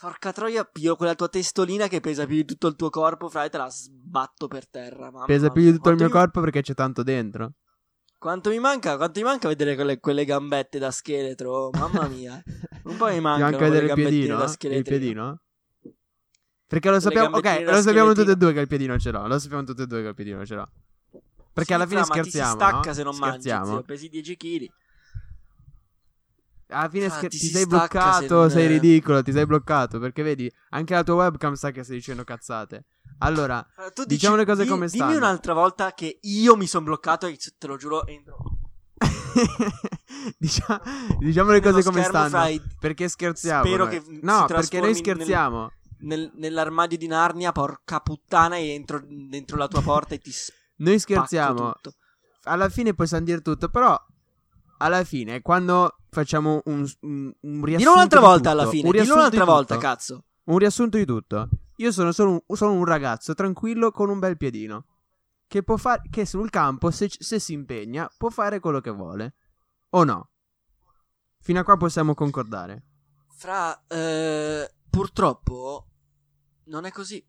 Porca 0.00 0.32
troia, 0.32 0.62
pio 0.64 0.94
quella 0.94 1.16
tua 1.16 1.28
testolina 1.28 1.88
che 1.88 1.98
pesa 1.98 2.24
più 2.24 2.36
di 2.36 2.44
tutto 2.44 2.68
il 2.68 2.76
tuo 2.76 2.88
corpo, 2.88 3.28
fra, 3.28 3.44
e 3.44 3.48
te 3.50 3.58
la 3.58 3.68
sbatto 3.68 4.46
per 4.46 4.68
terra. 4.68 5.10
mamma 5.10 5.24
Pesa 5.26 5.50
più 5.50 5.62
di 5.62 5.72
tutto 5.72 5.90
il 5.90 5.96
mio 5.96 6.04
mi- 6.04 6.12
corpo 6.12 6.40
perché 6.40 6.62
c'è 6.62 6.74
tanto 6.74 7.02
dentro. 7.02 7.54
Quanto 8.18 8.50
mi 8.50 8.58
manca, 8.58 8.96
quanto 8.96 9.20
mi 9.20 9.26
manca 9.26 9.46
vedere 9.46 9.76
quelle, 9.76 10.00
quelle 10.00 10.24
gambette 10.24 10.80
da 10.80 10.90
scheletro, 10.90 11.70
mamma 11.70 12.08
mia. 12.08 12.42
Un 12.82 12.96
po' 12.96 13.06
mi 13.06 13.20
mancano 13.20 13.50
manca 13.50 13.68
vedere 13.68 13.86
il 13.86 13.92
piedino? 13.94 14.36
da 14.38 14.56
Il 14.76 14.82
piedino? 14.82 15.40
Perché 16.66 16.90
lo 16.90 17.00
sappiamo, 17.00 17.36
ok, 17.36 17.62
lo 17.64 17.80
sappiamo 17.80 18.12
tutti 18.12 18.30
e 18.30 18.36
due 18.36 18.52
che 18.52 18.60
il 18.60 18.66
piedino 18.66 18.98
ce 18.98 19.12
l'ho. 19.12 19.26
Lo 19.26 19.38
sappiamo 19.38 19.62
tutti 19.62 19.82
e 19.82 19.86
due 19.86 20.02
che 20.02 20.08
il 20.08 20.14
piedino 20.14 20.44
ce 20.44 20.54
l'ho. 20.56 20.68
Perché 21.52 21.64
Sì, 21.64 21.72
alla 21.72 21.86
fine 21.86 22.02
fra, 22.02 22.14
ma 22.16 22.22
ti 22.22 22.30
si 22.30 22.36
scherziamo. 22.38 22.60
stacca 22.60 22.88
no? 22.88 22.92
se 22.94 23.02
non 23.04 23.12
scherziamo. 23.14 23.60
mangi, 23.60 23.72
zio, 23.72 23.82
pesi 23.84 24.08
10 24.08 24.36
kg. 24.36 24.68
Alla 26.70 26.88
fine 26.90 27.08
scher- 27.08 27.28
ti 27.30 27.38
ti, 27.38 27.46
sei 27.46 27.66
bloccato, 27.66 28.26
se 28.26 28.34
non- 28.34 28.50
sei 28.50 28.66
ridicolo, 28.66 29.22
ti 29.22 29.32
sei 29.32 29.46
bloccato. 29.46 29.98
Perché 30.00 30.22
vedi, 30.22 30.52
anche 30.70 30.94
la 30.94 31.02
tua 31.04 31.14
webcam 31.14 31.54
sa 31.54 31.70
che 31.70 31.84
stai 31.84 31.96
dicendo 31.96 32.24
cazzate. 32.24 32.84
Allora, 33.18 33.66
Allora, 33.76 33.92
tu 33.92 34.04
Diciamo 34.04 34.36
le 34.36 34.44
cose 34.44 34.64
come 34.66 34.86
Dimmi 34.86 35.02
stanno. 35.04 35.16
un'altra 35.16 35.52
volta 35.52 35.92
che 35.92 36.18
io 36.22 36.56
mi 36.56 36.66
sono 36.66 36.84
bloccato 36.84 37.26
e 37.26 37.36
te 37.58 37.66
lo 37.66 37.76
giuro 37.76 38.06
entro. 38.06 38.36
diciamo, 40.38 40.80
diciamo 41.18 41.50
le 41.50 41.60
cose 41.60 41.82
come 41.82 42.02
stanno. 42.02 42.28
fra 42.28 42.48
i- 42.48 42.60
Perché 42.78 43.08
scherziamo. 43.08 43.64
Spero 43.64 43.84
noi. 43.84 44.00
che 44.02 44.18
No, 44.22 44.44
perché 44.46 44.78
noi 44.78 44.86
nel- 44.92 44.96
scherziamo. 44.96 45.72
nel- 46.00 46.30
nell'armadio 46.34 46.96
di 46.98 47.06
Narnia, 47.06 47.52
porca 47.52 48.00
puttana, 48.00 48.56
e 48.56 48.68
entro 48.70 49.00
dentro 49.04 49.56
la 49.56 49.68
tua 49.68 49.82
porta 49.82 50.14
e 50.14 50.18
ti 50.18 50.32
Noi 50.78 50.98
scherziamo. 50.98 51.72
tutto. 51.72 51.94
alla 52.44 52.68
fine 52.68 52.94
possiamo 52.94 53.24
dire 53.24 53.40
tutto, 53.42 53.68
però 53.68 53.96
alla 54.78 55.02
fine 55.04 55.42
quando 55.42 55.96
facciamo 56.10 56.62
un, 56.66 56.88
un, 57.00 57.32
un 57.40 57.64
riassunto 57.64 57.76
Dillo 57.76 57.92
un'altra 57.92 58.20
di 58.20 58.24
volta 58.26 58.50
tutto, 58.50 58.62
alla 58.62 58.70
fine, 58.70 58.90
dillo 58.90 59.14
un'altra 59.14 59.40
di 59.44 59.50
volta, 59.50 59.74
tutto, 59.74 59.86
cazzo. 59.86 60.24
un 60.44 60.58
riassunto 60.58 60.96
di 60.96 61.04
tutto. 61.04 61.48
Io 61.78 61.92
sono 61.92 62.12
solo 62.12 62.30
un, 62.46 62.56
sono 62.56 62.72
un 62.72 62.84
ragazzo 62.84 63.34
tranquillo 63.34 63.90
con 63.90 64.10
un 64.10 64.18
bel 64.18 64.36
piedino 64.36 64.86
che 65.46 65.62
può 65.62 65.76
fare 65.76 66.02
che 66.10 66.26
sul 66.26 66.50
campo 66.50 66.90
se, 66.90 67.08
se 67.08 67.38
si 67.38 67.52
impegna 67.52 68.10
può 68.16 68.30
fare 68.30 68.60
quello 68.60 68.80
che 68.80 68.90
vuole 68.90 69.34
o 69.90 70.04
no. 70.04 70.30
Fino 71.40 71.60
a 71.60 71.64
qua 71.64 71.76
possiamo 71.76 72.14
concordare. 72.14 72.82
Fra, 73.30 73.86
eh, 73.86 74.68
purtroppo 74.90 75.86
non 76.64 76.84
è 76.84 76.90
così. 76.90 77.24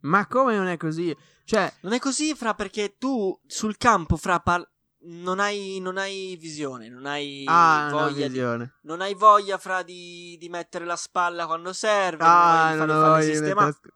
Ma 0.00 0.26
come 0.26 0.54
non 0.54 0.66
è 0.66 0.76
così? 0.76 1.16
Cioè, 1.44 1.72
Non 1.80 1.94
è 1.94 1.98
così, 1.98 2.34
fra, 2.34 2.54
perché 2.54 2.96
tu 2.98 3.38
sul 3.46 3.78
campo, 3.78 4.16
fra, 4.16 4.38
par- 4.40 4.70
non 5.04 5.38
hai, 5.40 5.78
non 5.80 5.96
hai 5.98 6.36
visione, 6.38 6.88
non 6.88 7.06
hai 7.06 7.44
ah, 7.46 7.88
voglia 7.90 8.28
di. 8.28 8.38
Non 8.82 9.00
hai 9.00 9.14
voglia, 9.14 9.58
fra, 9.58 9.82
di, 9.82 10.36
di 10.38 10.48
mettere 10.48 10.84
la 10.84 10.96
spalla 10.96 11.46
quando 11.46 11.72
serve. 11.72 12.24
Ah, 12.24 12.74
non 12.76 12.86
non 12.86 12.90
hai 12.90 12.96
ho 12.96 13.00
fare 13.00 13.12
voglia 13.24 13.34
sistema. 13.34 13.64
mettere- 13.66 13.92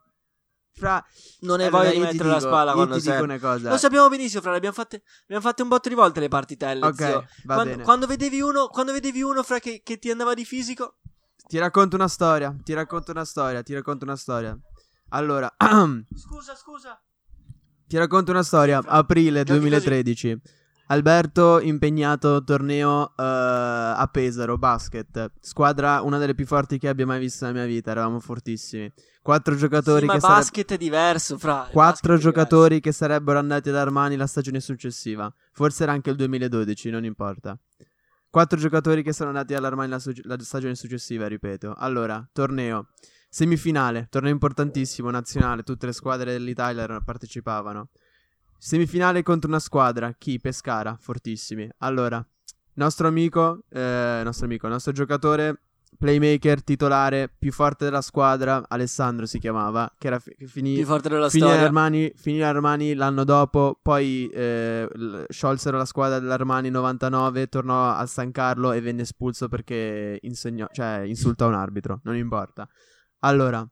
Fra 0.71 1.05
Non 1.41 1.59
hai 1.59 1.65
Allora, 1.67 1.81
voglia 1.83 1.91
di 1.93 1.99
mettere 1.99 2.29
la 2.29 2.39
spalla 2.39 2.73
quando 2.73 2.99
serve. 2.99 3.37
Lo 3.69 3.77
sappiamo 3.77 4.07
benissimo, 4.07 4.41
fra, 4.41 4.51
le 4.51 4.57
abbiamo 4.57 4.75
fatte, 4.75 5.03
abbiamo 5.23 5.41
fatte 5.41 5.61
un 5.61 5.67
botto 5.67 5.89
di 5.89 5.95
volte 5.95 6.19
le 6.19 6.27
partitelle, 6.27 6.85
Ok, 6.85 6.95
zio. 6.95 7.25
va 7.43 7.55
Quando, 7.55 7.83
quando 7.83 8.07
vedevi 8.07 8.41
uno, 8.41 8.67
quando 8.67 8.91
vedevi 8.91 9.21
uno, 9.21 9.43
fra, 9.43 9.59
che, 9.59 9.81
che 9.83 9.97
ti 9.99 10.09
andava 10.09 10.33
di 10.33 10.45
fisico, 10.45 10.97
Ti 11.47 11.57
racconto 11.57 11.95
una 11.95 12.07
storia, 12.07 12.55
ti 12.63 12.73
racconto 12.73 13.11
una 13.11 13.25
storia, 13.25 13.63
ti 13.63 13.73
racconto 13.73 14.05
una 14.05 14.15
storia. 14.15 14.57
Allora, 15.09 15.51
scusa, 16.15 16.55
scusa. 16.55 17.01
ti 17.87 17.97
racconto 17.97 18.31
una 18.31 18.43
storia. 18.43 18.79
Aprile 18.85 19.43
giochi 19.43 19.59
2013. 19.59 20.41
Alberto 20.91 21.59
impegnato 21.59 22.43
torneo 22.43 23.09
eh, 23.09 23.13
a 23.23 24.09
Pesaro, 24.11 24.57
basket. 24.57 25.31
Squadra 25.39 26.01
una 26.01 26.17
delle 26.17 26.33
più 26.33 26.47
forti 26.47 26.79
che 26.79 26.87
abbia 26.87 27.05
mai 27.05 27.19
visto 27.19 27.45
nella 27.45 27.59
mia 27.59 27.67
vita, 27.67 27.91
eravamo 27.91 28.19
fortissimi. 28.19 28.91
Quattro 29.21 29.55
giocatori 29.55 29.99
Sì, 30.01 30.05
ma 30.07 30.11
che 30.13 30.17
il 30.17 30.23
sareb- 30.23 30.39
basket 30.39 30.71
è 30.73 30.77
diverso, 30.77 31.37
fra. 31.37 31.53
basket 31.53 31.73
Quattro 31.73 32.15
diverso. 32.15 32.27
giocatori 32.29 32.79
che 32.79 32.91
sarebbero 32.91 33.37
andati 33.37 33.69
ad 33.69 33.75
Armani 33.75 34.15
la 34.15 34.25
stagione 34.25 34.59
successiva. 34.59 35.31
Forse 35.51 35.83
era 35.83 35.91
anche 35.91 36.09
il 36.09 36.15
2012, 36.15 36.89
non 36.89 37.05
importa. 37.05 37.55
Quattro 38.31 38.57
giocatori 38.57 39.03
che 39.03 39.13
sono 39.13 39.29
andati 39.29 39.53
all'Armani 39.53 39.89
la, 39.89 39.99
su- 39.99 40.11
la 40.23 40.37
stagione 40.39 40.73
successiva, 40.73 41.27
ripeto. 41.27 41.75
Allora, 41.77 42.27
torneo. 42.33 42.87
Semifinale, 43.29 44.07
torneo 44.09 44.31
importantissimo, 44.31 45.11
nazionale. 45.11 45.61
Tutte 45.61 45.85
le 45.85 45.93
squadre 45.93 46.31
dell'Italia 46.31 46.99
partecipavano. 47.01 47.89
Semifinale 48.59 49.23
contro 49.23 49.49
una 49.49 49.59
squadra. 49.59 50.13
Chi? 50.17 50.37
Pescara, 50.39 50.97
fortissimi. 50.99 51.67
Allora, 51.79 52.23
nostro 52.73 53.07
amico, 53.07 53.63
eh, 53.69 54.21
nostro 54.23 54.45
amico, 54.45 54.67
nostro 54.67 54.91
giocatore 54.91 55.61
playmaker 55.97 56.63
titolare 56.63 57.29
più 57.37 57.51
forte 57.51 57.85
della 57.85 58.01
squadra, 58.01 58.63
Alessandro 58.67 59.25
si 59.25 59.37
chiamava, 59.39 59.91
che, 59.97 60.07
era 60.07 60.19
fi- 60.19 60.33
che 60.35 60.47
finì, 60.47 60.75
Più 60.75 60.85
forte 60.85 61.09
della 61.09 61.29
finì, 61.29 61.43
storia. 61.43 61.65
Armani, 61.65 62.11
finì 62.15 62.41
Armani 62.41 62.93
l'anno 62.93 63.25
dopo, 63.25 63.77
poi 63.81 64.29
eh, 64.29 64.87
l- 64.89 65.25
sciolsero 65.27 65.77
la 65.77 65.85
squadra 65.85 66.19
dell'Armani 66.19 66.69
99, 66.69 67.47
tornò 67.47 67.91
al 67.91 68.07
San 68.07 68.31
Carlo 68.31 68.71
e 68.71 68.79
venne 68.79 69.01
espulso 69.01 69.49
perché 69.49 70.19
insegnò, 70.21 70.67
cioè, 70.71 70.99
insultò 71.05 71.47
un 71.47 71.55
arbitro, 71.55 71.99
non 72.03 72.15
importa. 72.15 72.67
Allora, 73.19 73.67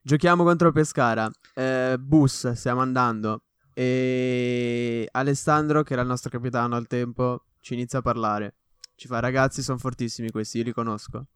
giochiamo 0.00 0.44
contro 0.44 0.72
Pescara. 0.72 1.30
Eh, 1.54 1.96
bus, 1.98 2.50
stiamo 2.52 2.80
andando. 2.80 3.42
E 3.74 5.08
Alessandro, 5.12 5.82
che 5.82 5.92
era 5.92 6.02
il 6.02 6.08
nostro 6.08 6.30
capitano 6.30 6.76
al 6.76 6.86
tempo, 6.86 7.44
ci 7.60 7.74
inizia 7.74 8.00
a 8.00 8.02
parlare. 8.02 8.54
Ci 8.94 9.06
fa, 9.06 9.20
ragazzi, 9.20 9.62
sono 9.62 9.78
fortissimi 9.78 10.30
questi, 10.30 10.58
io 10.58 10.64
li 10.64 10.72
conosco. 10.72 11.26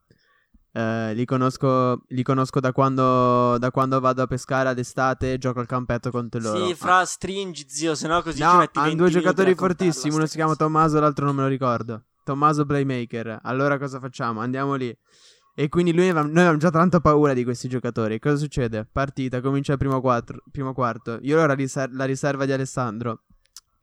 Eh, 0.76 1.14
li 1.14 1.24
conosco, 1.24 2.02
li 2.08 2.22
conosco 2.24 2.58
da, 2.58 2.72
quando, 2.72 3.56
da 3.58 3.70
quando 3.70 4.00
vado 4.00 4.22
a 4.22 4.26
pescare 4.26 4.74
d'estate, 4.74 5.38
gioco 5.38 5.60
al 5.60 5.66
campetto 5.66 6.10
contro 6.10 6.40
loro. 6.40 6.66
Sì, 6.66 6.74
fra 6.74 7.04
stringi, 7.04 7.66
zio, 7.68 7.94
se 7.94 8.08
no 8.08 8.20
così 8.22 8.38
ci 8.38 8.42
No, 8.42 8.56
metti 8.56 8.78
hanno 8.78 8.88
20 8.88 9.02
due 9.02 9.10
giocatori 9.10 9.54
fortissimi. 9.54 10.14
Uno 10.14 10.26
si 10.26 10.34
chiama. 10.34 10.56
Tommaso, 10.56 10.98
l'altro 10.98 11.26
non 11.26 11.36
me 11.36 11.42
lo 11.42 11.48
ricordo. 11.48 12.02
Tommaso 12.24 12.66
Playmaker. 12.66 13.38
Allora 13.42 13.78
cosa 13.78 14.00
facciamo? 14.00 14.40
Andiamo 14.40 14.74
lì. 14.74 14.96
E 15.56 15.68
quindi 15.68 15.92
lui 15.92 16.08
aveva- 16.08 16.22
noi 16.22 16.32
avevamo 16.38 16.58
già 16.58 16.70
tanta 16.70 17.00
paura 17.00 17.32
di 17.32 17.44
questi 17.44 17.68
giocatori. 17.68 18.18
Cosa 18.18 18.36
succede? 18.36 18.86
Partita, 18.90 19.40
comincia 19.40 19.72
il 19.72 19.78
primo, 19.78 20.00
quattro- 20.00 20.42
primo 20.50 20.72
quarto. 20.72 21.18
Io 21.22 21.36
la, 21.46 21.54
riser- 21.54 21.92
la 21.92 22.04
riserva 22.04 22.44
di 22.44 22.52
Alessandro. 22.52 23.22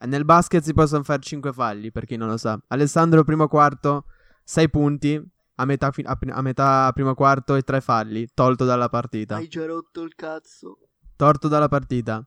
Nel 0.05 0.25
basket 0.25 0.63
si 0.63 0.73
possono 0.73 1.03
fare 1.03 1.21
5 1.21 1.53
falli, 1.53 1.91
per 1.91 2.05
chi 2.05 2.17
non 2.17 2.27
lo 2.27 2.37
sa. 2.37 2.59
Alessandro, 2.69 3.23
primo 3.23 3.47
quarto, 3.47 4.05
6 4.43 4.69
punti. 4.69 5.21
A 5.55 5.65
metà, 5.65 5.91
fi- 5.91 6.01
a 6.03 6.17
a 6.19 6.41
metà 6.41 6.91
primo 6.91 7.13
quarto 7.13 7.55
e 7.55 7.61
3 7.61 7.81
falli. 7.81 8.27
Tolto 8.33 8.65
dalla 8.65 8.89
partita. 8.89 9.35
Hai 9.35 9.47
già 9.47 9.65
rotto 9.65 10.01
il 10.01 10.13
cazzo. 10.15 10.79
Torto 11.15 11.47
dalla 11.47 11.67
partita. 11.67 12.25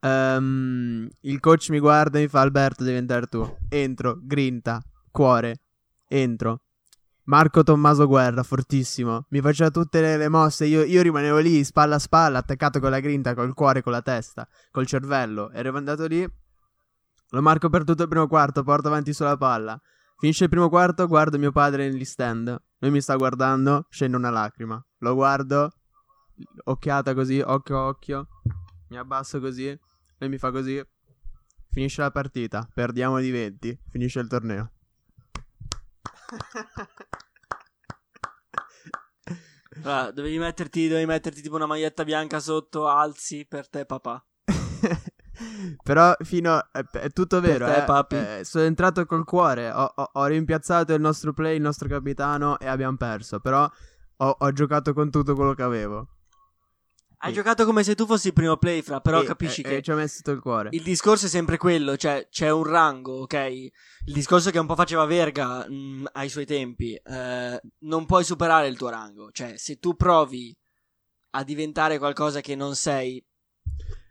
Ehm, 0.00 1.08
il 1.22 1.40
coach 1.40 1.68
mi 1.70 1.78
guarda 1.80 2.18
e 2.18 2.22
mi 2.22 2.28
fa: 2.28 2.40
Alberto, 2.40 2.84
devi 2.84 2.96
entrare 2.98 3.26
tu. 3.26 3.56
Entro, 3.68 4.18
grinta, 4.22 4.80
cuore. 5.10 5.60
Entro. 6.08 6.60
Marco 7.24 7.62
Tommaso 7.62 8.06
Guerra, 8.06 8.42
fortissimo. 8.42 9.26
Mi 9.28 9.40
faceva 9.40 9.70
tutte 9.70 10.00
le, 10.00 10.16
le 10.16 10.28
mosse. 10.28 10.66
Io, 10.66 10.82
io 10.82 11.02
rimanevo 11.02 11.38
lì, 11.38 11.62
spalla 11.62 11.96
a 11.96 11.98
spalla, 11.98 12.38
attaccato 12.38 12.80
con 12.80 12.90
la 12.90 12.98
grinta, 12.98 13.34
col 13.34 13.54
cuore, 13.54 13.82
con 13.82 13.92
la 13.92 14.02
testa, 14.02 14.48
col 14.70 14.86
cervello. 14.86 15.50
Ero 15.52 15.76
andato 15.76 16.06
lì. 16.06 16.28
Lo 17.30 17.40
marco 17.40 17.68
per 17.70 17.84
tutto 17.84 18.02
il 18.02 18.08
primo 18.08 18.26
quarto, 18.26 18.62
porto 18.62 18.88
avanti 18.88 19.12
sulla 19.12 19.36
palla. 19.36 19.80
Finisce 20.18 20.44
il 20.44 20.50
primo 20.50 20.68
quarto, 20.68 21.06
guardo 21.06 21.38
mio 21.38 21.52
padre 21.52 21.88
negli 21.88 22.04
stand. 22.04 22.56
Lui 22.78 22.90
mi 22.90 23.00
sta 23.00 23.16
guardando, 23.16 23.86
scende 23.88 24.16
una 24.16 24.30
lacrima. 24.30 24.84
Lo 24.98 25.14
guardo, 25.14 25.70
occhiata 26.64 27.14
così, 27.14 27.40
occhio 27.40 27.78
a 27.78 27.86
occhio. 27.86 28.26
Mi 28.88 28.98
abbasso 28.98 29.40
così. 29.40 29.76
Lui 30.18 30.28
mi 30.28 30.38
fa 30.38 30.50
così. 30.50 30.84
Finisce 31.70 32.02
la 32.02 32.10
partita. 32.10 32.68
Perdiamo 32.72 33.18
di 33.20 33.30
20. 33.30 33.80
Finisce 33.88 34.20
il 34.20 34.28
torneo. 34.28 34.70
Fra, 39.80 40.10
dovevi 40.10 40.38
metterti, 40.38 40.86
dovevi 40.86 41.06
metterti 41.06 41.42
tipo 41.42 41.56
una 41.56 41.66
maglietta 41.66 42.04
bianca 42.04 42.40
sotto, 42.40 42.88
alzi 42.88 43.46
per 43.46 43.68
te, 43.68 43.86
papà. 43.86 44.24
Però 45.82 46.14
fino 46.20 46.70
è, 46.70 46.84
è 46.84 47.10
tutto 47.10 47.40
vero, 47.40 47.66
te, 47.66 47.82
eh. 47.82 47.84
papi. 47.84 48.16
Eh, 48.16 48.40
sono 48.44 48.64
entrato 48.64 49.06
col 49.06 49.24
cuore. 49.24 49.70
Ho, 49.70 49.92
ho- 49.94 50.10
ho 50.12 50.24
rimpiazzato 50.26 50.92
il 50.94 51.00
nostro 51.00 51.32
play, 51.32 51.56
il 51.56 51.62
nostro 51.62 51.88
capitano 51.88 52.58
e 52.58 52.66
abbiamo 52.66 52.96
perso. 52.96 53.40
Però 53.40 53.68
ho, 54.16 54.36
ho 54.38 54.52
giocato 54.52 54.92
con 54.92 55.10
tutto 55.10 55.34
quello 55.34 55.54
che 55.54 55.62
avevo. 55.62 56.08
Hai 57.24 57.30
Sì. 57.30 57.36
giocato 57.36 57.64
come 57.64 57.84
se 57.84 57.94
tu 57.94 58.04
fossi 58.04 58.26
il 58.28 58.32
primo 58.32 58.56
play, 58.56 58.82
fra, 58.82 59.00
però 59.00 59.22
E- 59.22 59.24
capisci 59.24 59.60
e- 59.60 59.64
che 59.64 59.76
e 59.76 59.82
ci 59.82 59.92
ho 59.92 59.94
messo 59.94 60.16
tutto 60.16 60.32
il 60.32 60.40
cuore. 60.40 60.70
il 60.72 60.82
discorso 60.82 61.26
è 61.26 61.28
sempre 61.28 61.56
quello, 61.56 61.96
cioè 61.96 62.26
c'è 62.28 62.50
un 62.50 62.64
rango, 62.64 63.20
ok? 63.22 63.34
Il 64.06 64.12
discorso 64.12 64.50
che 64.50 64.58
un 64.58 64.66
po' 64.66 64.74
faceva 64.74 65.04
Verga 65.04 65.64
mh, 65.68 66.08
ai 66.14 66.28
suoi 66.28 66.46
tempi, 66.46 66.94
eh, 66.94 67.60
non 67.84 68.06
puoi 68.06 68.24
superare 68.24 68.66
il 68.66 68.76
tuo 68.76 68.88
rango, 68.88 69.30
cioè 69.30 69.56
se 69.56 69.78
tu 69.78 69.94
provi 69.94 70.52
a 71.34 71.44
diventare 71.44 71.98
qualcosa 71.98 72.40
che 72.40 72.56
non 72.56 72.74
sei, 72.74 73.24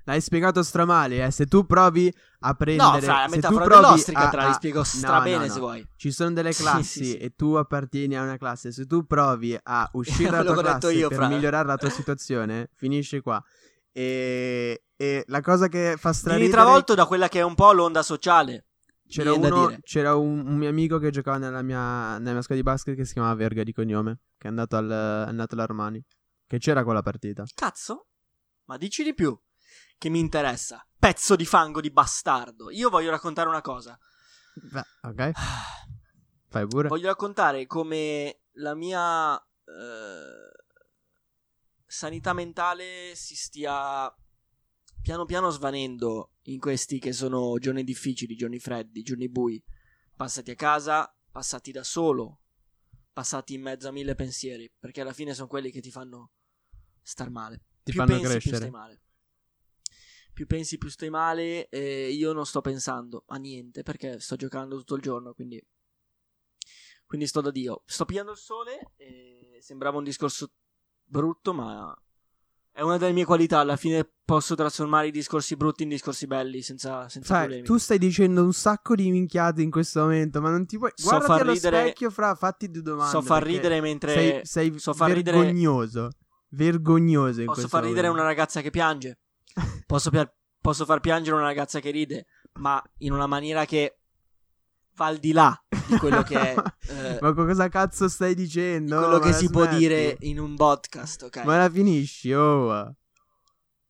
L'hai 0.06 0.20
spiegato 0.22 0.64
stramale, 0.64 1.24
eh. 1.26 1.32
Se 1.32 1.46
tu 1.46 1.66
provi 1.66 2.14
a 2.40 2.54
prendere. 2.54 2.90
no, 2.96 3.00
fra, 3.02 3.22
la 3.22 3.28
metafora 3.30 3.66
dell'ostrica 3.66 4.20
a- 4.20 4.30
te 4.30 4.36
la 4.38 4.54
spiego 4.54 4.78
no, 4.80 4.84
strabene 4.84 5.38
no, 5.38 5.46
no. 5.46 5.54
se 5.54 5.60
vuoi. 5.60 5.88
Ci 5.96 6.12
sono 6.12 6.32
delle 6.34 6.52
Sì, 6.54 6.62
classi 6.64 6.84
sì, 6.84 7.06
sì. 7.12 7.18
e 7.18 7.36
tu 7.36 7.54
appartieni 7.54 8.16
a 8.18 8.24
una 8.24 8.38
classe. 8.38 8.72
Se 8.72 8.86
tu 8.86 9.06
provi 9.06 9.58
a 9.62 9.90
uscire 9.94 10.30
dalla 10.32 10.54
tua 10.54 10.62
classe 10.64 10.94
io, 10.94 11.08
per 11.08 11.18
fra. 11.18 11.28
migliorare 11.28 11.68
la 11.68 11.78
tua 11.78 11.90
situazione, 11.92 12.70
finisci 12.74 13.20
qua. 13.22 13.44
E, 13.94 14.84
e 14.96 15.24
la 15.28 15.42
cosa 15.42 15.68
che 15.68 15.96
fa 15.98 16.10
Vieni 16.10 16.16
straridere 16.16 16.52
travolto 16.52 16.94
da 16.96 17.06
quella 17.06 17.28
che 17.28 17.40
è 17.40 17.44
un 17.44 17.56
po' 17.56 17.72
l'onda 17.74 18.02
sociale. 18.04 18.66
c'era, 19.08 19.34
uno, 19.34 19.76
c'era 19.84 20.16
un, 20.16 20.48
un 20.48 20.56
mio 20.56 20.70
amico 20.70 20.98
che 20.98 21.10
giocava 21.12 21.38
nella 21.38 21.62
mia, 21.62 22.18
nella 22.18 22.32
mia 22.32 22.42
squadra 22.42 22.56
di 22.56 22.64
basket 22.64 22.96
che 22.96 23.06
si 23.06 23.14
chiamava 23.14 23.36
Verga 23.36 23.64
di 23.64 23.74
cognome, 23.74 24.20
che 24.38 24.48
è 24.48 24.50
andato, 24.50 24.78
al, 24.78 24.90
è 24.90 25.30
andato 25.30 25.56
all'Armani. 25.56 26.02
Che 26.48 26.58
c'era 26.58 26.84
quella 26.84 27.02
partita. 27.02 27.44
Cazzo? 27.54 28.08
Ma 28.66 28.78
dici 28.78 29.04
di 29.04 29.14
più. 29.14 29.38
Che 30.02 30.10
mi 30.10 30.18
interessa. 30.18 30.84
Pezzo 30.98 31.36
di 31.36 31.46
fango 31.46 31.80
di 31.80 31.92
bastardo. 31.92 32.72
Io 32.72 32.90
voglio 32.90 33.12
raccontare 33.12 33.48
una 33.48 33.62
cosa. 33.62 33.96
Beh, 34.56 34.84
ok. 35.04 35.32
Fai 36.48 36.66
pure. 36.66 36.88
Voglio 36.88 37.06
raccontare 37.06 37.68
come 37.68 38.40
la 38.54 38.74
mia 38.74 39.38
eh, 39.38 40.52
sanità 41.86 42.34
mentale 42.34 43.14
si 43.14 43.36
stia 43.36 44.12
piano 45.04 45.26
piano 45.26 45.52
svanendo 45.52 46.32
in 46.46 46.60
questi 46.60 46.98
che 46.98 47.14
sono 47.14 47.60
giorni 47.60 47.84
difficili, 47.84 48.36
giorni 48.36 48.58
freddi, 48.58 49.04
giorni 49.04 49.30
bui, 49.30 49.64
passati 50.16 50.50
a 50.50 50.56
casa, 50.56 51.16
passati 51.30 51.72
da 51.72 51.84
solo, 51.84 52.40
passati 53.14 53.54
in 53.54 53.62
mezzo 53.62 53.88
a 53.88 53.92
mille 53.92 54.16
pensieri, 54.16 54.68
perché 54.80 55.02
alla 55.02 55.14
fine 55.14 55.36
sono 55.36 55.48
quelli 55.48 55.70
che 55.70 55.80
ti 55.80 55.92
fanno 55.92 56.32
star 57.04 57.30
male. 57.30 57.66
Ti 57.84 57.92
più 57.92 58.00
fanno 58.00 58.14
pensi, 58.14 58.24
più 58.24 58.32
crescere. 58.32 58.58
stai 58.58 58.72
male. 58.72 59.02
Più 60.34 60.46
pensi, 60.48 60.78
più 60.78 60.89
stai 60.89 61.10
male. 61.10 61.67
E 61.70 62.10
io 62.12 62.34
non 62.34 62.46
sto 62.46 62.62
pensando 62.62 63.24
a 63.28 63.38
niente 63.38 63.84
perché 63.84 64.20
sto 64.20 64.36
giocando 64.36 64.78
tutto 64.78 64.96
il 64.96 65.02
giorno. 65.02 65.34
Quindi, 65.34 65.63
quindi 67.06 67.28
sto 67.28 67.41
da 67.41 67.52
Dio. 67.52 67.84
Sto 67.86 68.06
pigliando 68.06 68.32
il 68.32 68.38
sole. 68.38 68.91
E 68.98 69.58
sembrava 69.60 69.98
un 69.98 70.04
discorso 70.04 70.52
brutto, 71.04 71.54
ma 71.54 71.96
è 72.72 72.82
una 72.82 72.98
delle 72.98 73.12
mie 73.12 73.26
qualità. 73.26 73.60
Alla 73.60 73.76
fine 73.76 74.10
posso 74.24 74.56
trasformare 74.56 75.08
i 75.08 75.12
discorsi 75.12 75.58
brutti 75.58 75.84
in 75.84 75.89
discorsi 75.89 76.26
belli 76.26 76.62
senza, 76.62 77.10
senza 77.10 77.34
Sai, 77.34 77.39
problemi. 77.41 77.65
tu 77.67 77.78
stai 77.78 77.98
dicendo 77.98 78.44
un 78.44 78.54
sacco 78.54 78.96
di 78.96 79.12
minchiate 79.12 79.62
in 79.62 79.70
questo 79.70 80.00
momento, 80.00 80.39
ma 80.39 80.50
non 80.50 80.65
ti 80.65 80.78
puoi. 80.78 80.91
So 80.96 81.10
Guardati 81.10 81.32
far 81.32 81.41
allo 81.41 81.52
ridere- 81.52 81.80
specchio, 81.82 82.10
fra, 82.10 82.34
fatti 82.36 82.72
due 82.72 82.82
domande. 82.82 83.12
so 83.12 83.22
far 83.22 83.44
ridere 83.44 83.82
mentre. 83.82 84.13
Sei, 84.13 84.46
sei 84.46 84.80
so 84.80 84.94
far 84.94 85.12
ridere- 85.12 85.38
vergognoso. 85.38 86.10
Vergognoso 86.54 87.39
in 87.41 87.46
Posso 87.48 87.67
far 87.70 87.84
ridere 87.84 88.08
momento. 88.08 88.22
una 88.24 88.30
ragazza 88.30 88.62
che 88.62 88.72
piange. 88.72 89.20
Posso, 89.86 90.10
pia- 90.10 90.32
posso 90.60 90.86
far 90.86 91.00
piangere 91.00 91.36
una 91.36 91.46
ragazza 91.46 91.80
che 91.80 91.92
ride, 91.92 92.26
ma 92.54 92.82
in 93.00 93.12
una 93.12 93.28
maniera 93.28 93.66
che 93.66 93.98
va 94.96 95.06
al 95.08 95.18
di 95.18 95.32
là 95.32 95.60
di 95.88 95.98
quello 95.98 96.22
che 96.24 96.54
è. 96.54 96.56
eh, 96.90 97.18
Ma 97.22 97.34
cosa 97.34 97.68
cazzo 97.70 98.08
stai 98.08 98.36
di 98.36 98.44
dicendo? 98.44 98.98
quello 98.98 99.20
Ma 99.20 99.26
che 99.26 99.34
si 99.34 99.50
può 99.50 99.64
smetti? 99.64 99.78
dire 99.78 100.18
in 100.22 100.40
un 100.40 100.56
podcast, 100.56 101.24
ok? 101.24 101.44
Ma 101.44 101.58
la 101.58 101.70
finisci, 101.70 102.32
oh. 102.34 102.96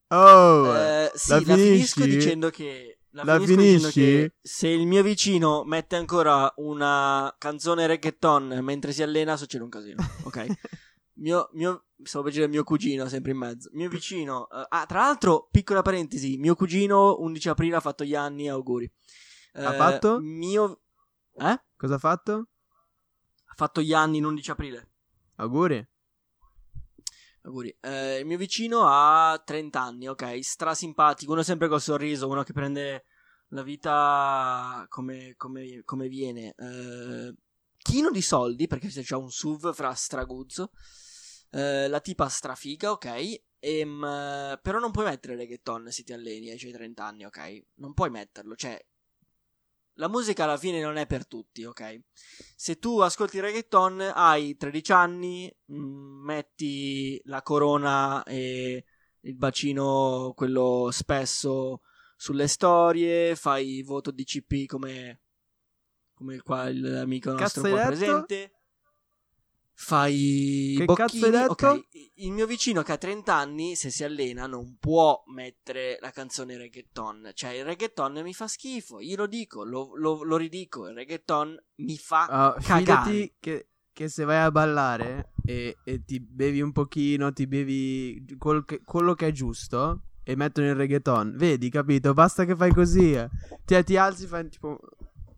Oh. 0.08 0.76
Eh, 0.76 1.12
sì, 1.15 1.30
la 1.32 1.41
la, 1.45 1.56
finisco 1.56 2.04
dicendo 2.06 2.50
che. 2.50 2.97
La, 3.13 3.24
La 3.26 3.34
finisco 3.39 3.56
dicendo 3.62 3.89
finisci? 3.89 4.00
che 4.02 4.34
se 4.41 4.67
il 4.69 4.88
mio 4.88 5.04
vicino 5.04 5.63
mette 5.65 5.97
ancora 5.97 6.52
una 6.58 7.34
canzone 7.38 7.86
reggaeton 7.86 8.60
mentre 8.62 8.93
si 8.93 9.04
allena, 9.04 9.36
succede 9.36 9.63
un 9.65 9.69
casino, 9.69 10.02
ok? 10.24 10.45
mio, 11.21 11.49
mio, 11.53 11.86
stavo 12.03 12.25
per 12.25 12.34
dire 12.34 12.47
mio 12.47 12.63
cugino, 12.63 13.07
sempre 13.07 13.31
in 13.31 13.38
mezzo. 13.38 13.69
Mio 13.73 13.89
vicino. 13.89 14.49
eh, 14.49 14.65
ah, 14.69 14.86
tra 14.86 14.99
l'altro, 14.99 15.47
piccola 15.51 15.81
parentesi: 15.81 16.38
mio 16.38 16.55
cugino 16.55 17.19
11 17.19 17.49
aprile 17.49 17.75
ha 17.77 17.79
fatto 17.79 18.03
gli 18.03 18.15
anni, 18.15 18.49
auguri. 18.49 18.91
Ha 19.53 19.73
Eh, 19.73 19.77
fatto? 19.77 20.19
Mio. 20.19 20.81
Eh? 21.34 21.45
Ha 21.45 21.63
Cosa 21.77 21.95
ha 21.95 21.99
fatto? 21.99 22.47
fatto 23.55 23.81
gli 23.81 23.93
anni 23.93 24.17
in 24.17 24.25
11 24.25 24.51
aprile. 24.51 24.89
Auguri. 25.36 25.88
Auguri. 27.43 27.75
Eh, 27.79 28.19
il 28.19 28.25
mio 28.25 28.38
vicino 28.38 28.86
ha 28.88 29.39
30 29.43 29.81
anni, 29.81 30.07
ok? 30.07 30.39
Strasimpatico, 30.43 31.31
uno 31.31 31.43
sempre 31.43 31.67
col 31.67 31.81
sorriso, 31.81 32.27
uno 32.27 32.43
che 32.43 32.53
prende 32.53 33.05
la 33.49 33.63
vita 33.63 34.86
come, 34.89 35.34
come- 35.38 35.81
come 35.84 36.07
viene. 36.07 36.53
Eh, 36.57 37.36
chino 37.77 38.12
di 38.12 38.21
soldi, 38.21 38.67
perché 38.67 38.89
se 38.89 39.01
c'ha 39.03 39.17
un 39.17 39.29
SUV 39.31 39.73
fra 39.73 39.93
straguzzo. 39.93 40.71
Eh, 41.51 41.87
la 41.87 41.99
tipa 41.99 42.27
strafiga, 42.27 42.91
ok? 42.91 43.41
Ehm, 43.59 44.59
però 44.61 44.79
non 44.79 44.91
puoi 44.91 45.05
mettere 45.05 45.35
reggaeton 45.35 45.91
se 45.91 46.03
ti 46.03 46.13
alleni 46.13 46.49
ai 46.49 46.57
tuoi 46.57 46.71
30 46.71 47.05
anni, 47.05 47.25
ok? 47.25 47.63
Non 47.75 47.93
puoi 47.93 48.09
metterlo, 48.09 48.55
cioè... 48.55 48.79
La 49.95 50.07
musica 50.07 50.45
alla 50.45 50.57
fine 50.57 50.81
non 50.81 50.95
è 50.95 51.05
per 51.05 51.27
tutti, 51.27 51.65
ok? 51.65 51.99
Se 52.55 52.79
tu 52.79 52.99
ascolti 52.99 53.39
reggaeton, 53.41 54.11
hai 54.15 54.55
13 54.55 54.91
anni, 54.93 55.53
mm, 55.71 56.23
metti 56.23 57.21
la 57.25 57.41
corona 57.41 58.23
e 58.23 58.85
il 59.19 59.35
bacino, 59.35 60.31
quello 60.33 60.89
spesso, 60.91 61.81
sulle 62.15 62.47
storie, 62.47 63.35
fai 63.35 63.83
voto 63.83 64.11
DCP 64.11 64.65
come, 64.65 65.21
come 66.13 66.39
qua 66.41 66.71
l'amico 66.71 67.33
nostro 67.33 67.61
qua 67.63 67.85
presente. 67.87 68.61
Fai 69.82 70.76
Che 70.78 70.86
bocchini, 70.86 70.96
cazzo 70.96 71.26
hai 71.26 71.32
detto? 71.32 71.67
ok, 71.67 71.86
il 72.17 72.32
mio 72.32 72.46
vicino 72.46 72.84
che 72.84 72.91
ha 72.91 72.98
30 72.98 73.34
anni, 73.36 73.76
se 73.76 73.89
si 73.89 74.04
allena, 74.04 74.46
non 74.46 74.78
può 74.80 75.24
mettere 75.34 75.98
la 76.02 76.12
canzone 76.12 76.56
reggaeton. 76.56 77.32
Cioè, 77.34 77.52
il 77.52 77.65
reggaeton 77.65 78.22
mi 78.22 78.34
fa 78.34 78.48
schifo. 78.48 79.00
Io 79.00 79.15
lo 79.17 79.28
dico, 79.28 79.63
lo, 79.63 79.91
lo- 79.96 80.24
lo 80.24 80.38
ridico. 80.38 80.88
Il 80.88 80.94
reggaeton 80.96 81.58
mi 81.78 81.98
fa 81.98 82.28
Ah, 82.30 82.56
cagare. 82.62 83.34
che, 83.39 83.67
che 83.91 84.08
se 84.08 84.24
vai 84.24 84.38
a 84.44 84.52
ballare 84.52 85.32
e, 85.46 85.76
e 85.84 86.06
ti 86.06 86.20
bevi 86.20 86.62
un 86.62 86.72
pochino, 86.72 87.34
ti 87.34 87.48
bevi 87.48 88.24
che- 88.65 88.82
quello 88.86 89.13
che 89.15 89.28
è 89.28 89.32
giusto 89.32 90.02
e 90.24 90.36
mettono 90.36 90.67
il 90.67 90.76
reggaeton, 90.76 91.34
vedi, 91.36 91.70
capito? 91.72 92.13
Basta 92.13 92.46
che 92.46 92.56
fai 92.56 92.72
così. 92.72 93.13
eh. 93.13 93.28
Ti, 93.65 93.84
ti 93.84 93.98
alzi, 93.98 94.28
fai 94.28 94.48
tipo... 94.48 94.80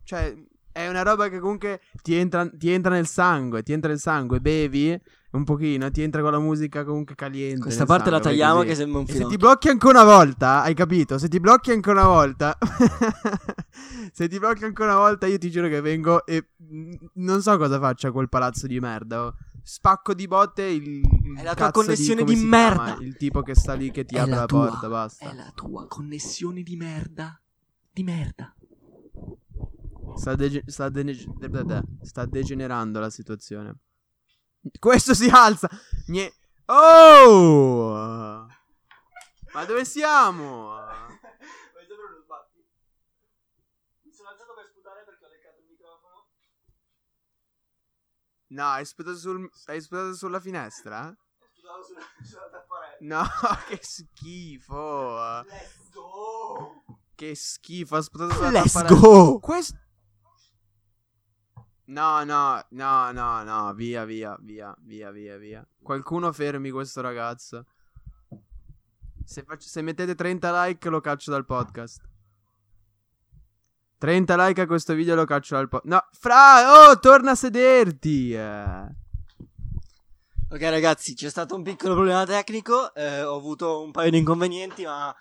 Cioè, 0.04 0.34
è 0.74 0.88
una 0.88 1.02
roba 1.02 1.28
che 1.28 1.38
comunque 1.38 1.80
ti 2.02 2.14
entra, 2.14 2.48
ti 2.50 2.68
entra 2.70 2.92
nel 2.92 3.06
sangue, 3.06 3.62
ti 3.62 3.72
entra 3.72 3.88
nel 3.90 4.00
sangue, 4.00 4.40
bevi 4.40 5.00
un 5.30 5.44
pochino, 5.44 5.90
ti 5.90 6.02
entra 6.02 6.20
con 6.22 6.32
la 6.32 6.38
musica 6.40 6.84
comunque 6.84 7.14
caliente. 7.14 7.60
Questa 7.60 7.86
parte 7.86 8.10
la 8.10 8.16
sangue, 8.20 8.30
vai 8.30 8.38
tagliamo 8.38 8.56
così. 8.56 8.68
che 8.68 8.74
sembra 8.74 8.98
un 8.98 9.04
E 9.08 9.10
se 9.12 9.16
film. 9.18 9.28
ti 9.30 9.36
blocchi 9.36 9.68
ancora 9.68 10.02
una 10.02 10.12
volta, 10.16 10.62
hai 10.62 10.74
capito? 10.74 11.18
Se 11.18 11.28
ti 11.28 11.38
blocchi 11.40 11.70
ancora 11.70 12.00
una 12.00 12.08
volta, 12.08 12.58
se 14.12 14.28
ti 14.28 14.38
blocchi 14.38 14.64
ancora 14.64 14.92
una 14.94 15.00
volta, 15.00 15.26
io 15.26 15.38
ti 15.38 15.50
giuro 15.50 15.68
che 15.68 15.80
vengo 15.80 16.24
e 16.26 16.48
non 17.14 17.40
so 17.42 17.56
cosa 17.56 17.78
faccio 17.78 18.08
a 18.08 18.12
quel 18.12 18.28
palazzo 18.28 18.66
di 18.66 18.78
merda. 18.80 19.24
oh. 19.26 19.34
Spacco 19.66 20.12
di 20.12 20.26
botte 20.28 20.62
il, 20.62 21.00
È 21.38 21.42
la 21.42 21.54
tua 21.54 21.70
connessione 21.70 22.22
di 22.22 22.36
si 22.36 22.44
merda. 22.44 22.84
chiama? 22.84 23.02
Il 23.02 23.16
tipo 23.16 23.40
che 23.42 23.54
sta 23.54 23.72
lì 23.72 23.90
che 23.90 24.04
ti 24.04 24.14
È 24.14 24.18
apre 24.18 24.30
la 24.32 24.40
la, 24.40 24.46
tua, 24.46 24.68
porta, 24.68 24.88
basta. 24.88 25.30
È 25.30 25.34
la 25.34 25.50
tua 25.54 25.86
connessione 25.86 26.62
di 26.62 26.76
merda. 26.76 27.40
Di 27.90 28.02
merda. 28.02 28.54
Sta, 30.16 30.34
dege- 30.36 30.62
sta 30.66 30.88
dene- 30.88 31.14
de- 31.14 31.48
de- 31.48 31.64
de- 31.64 31.82
sta 32.02 32.24
degenerando 32.24 33.00
la 33.00 33.10
situazione. 33.10 33.78
Questo 34.78 35.12
si 35.14 35.28
alza. 35.28 35.68
Nie- 36.06 36.32
oh! 36.66 38.46
Ma 39.52 39.64
dove 39.66 39.84
siamo? 39.84 40.72
Mi 44.02 44.12
sono 44.12 44.28
alzato 44.30 44.54
per 44.54 44.66
sputare 44.70 45.04
perché 45.04 45.24
ho 45.24 45.28
leccato 45.28 45.60
il 45.60 45.66
microfono. 45.68 46.26
No, 48.48 48.64
hai 48.66 48.84
sputato, 48.84 49.16
sul- 49.16 49.50
hai 49.66 49.80
sputato 49.80 50.14
sulla 50.14 50.40
finestra? 50.40 51.06
Ho 51.08 51.46
sputato 51.52 51.82
sulla, 51.84 52.00
sulla 52.22 52.48
tapparella. 52.50 52.96
No, 53.00 53.24
che 53.68 53.78
schifo. 53.82 55.42
Let's 55.44 55.90
go. 55.92 56.84
Che 57.14 57.34
schifo, 57.34 57.96
ha 57.96 58.02
sputato 58.02 58.32
sulla 58.34 58.50
Let's 58.50 58.72
tapparella. 58.72 59.00
go. 59.00 59.38
Questo... 59.38 59.78
No, 61.86 62.24
no, 62.24 62.64
no, 62.70 63.12
no, 63.12 63.42
no, 63.42 63.74
via, 63.74 64.04
via, 64.04 64.36
via, 64.40 64.74
via, 64.80 65.10
via, 65.10 65.36
via. 65.36 65.66
Qualcuno 65.82 66.32
fermi 66.32 66.70
questo 66.70 67.00
ragazzo. 67.02 67.66
Se, 69.24 69.42
faccio- 69.42 69.68
se 69.68 69.82
mettete 69.82 70.14
30 70.14 70.64
like 70.64 70.88
lo 70.88 71.00
caccio 71.00 71.30
dal 71.30 71.44
podcast. 71.44 72.00
30 73.98 74.36
like 74.46 74.60
a 74.60 74.66
questo 74.66 74.94
video 74.94 75.14
lo 75.14 75.24
caccio 75.24 75.54
dal 75.56 75.68
podcast. 75.68 75.92
No, 75.92 76.08
fra, 76.18 76.88
oh, 76.90 76.98
torna 76.98 77.32
a 77.32 77.34
sederti. 77.34 78.32
eh. 78.34 79.02
Ok 80.50 80.60
ragazzi, 80.62 81.14
c'è 81.14 81.28
stato 81.30 81.54
un 81.56 81.62
piccolo 81.62 81.94
problema 81.94 82.24
tecnico, 82.24 82.94
eh, 82.94 83.22
ho 83.22 83.34
avuto 83.36 83.82
un 83.82 83.90
paio 83.90 84.10
di 84.10 84.18
inconvenienti, 84.18 84.84
ma 84.84 85.12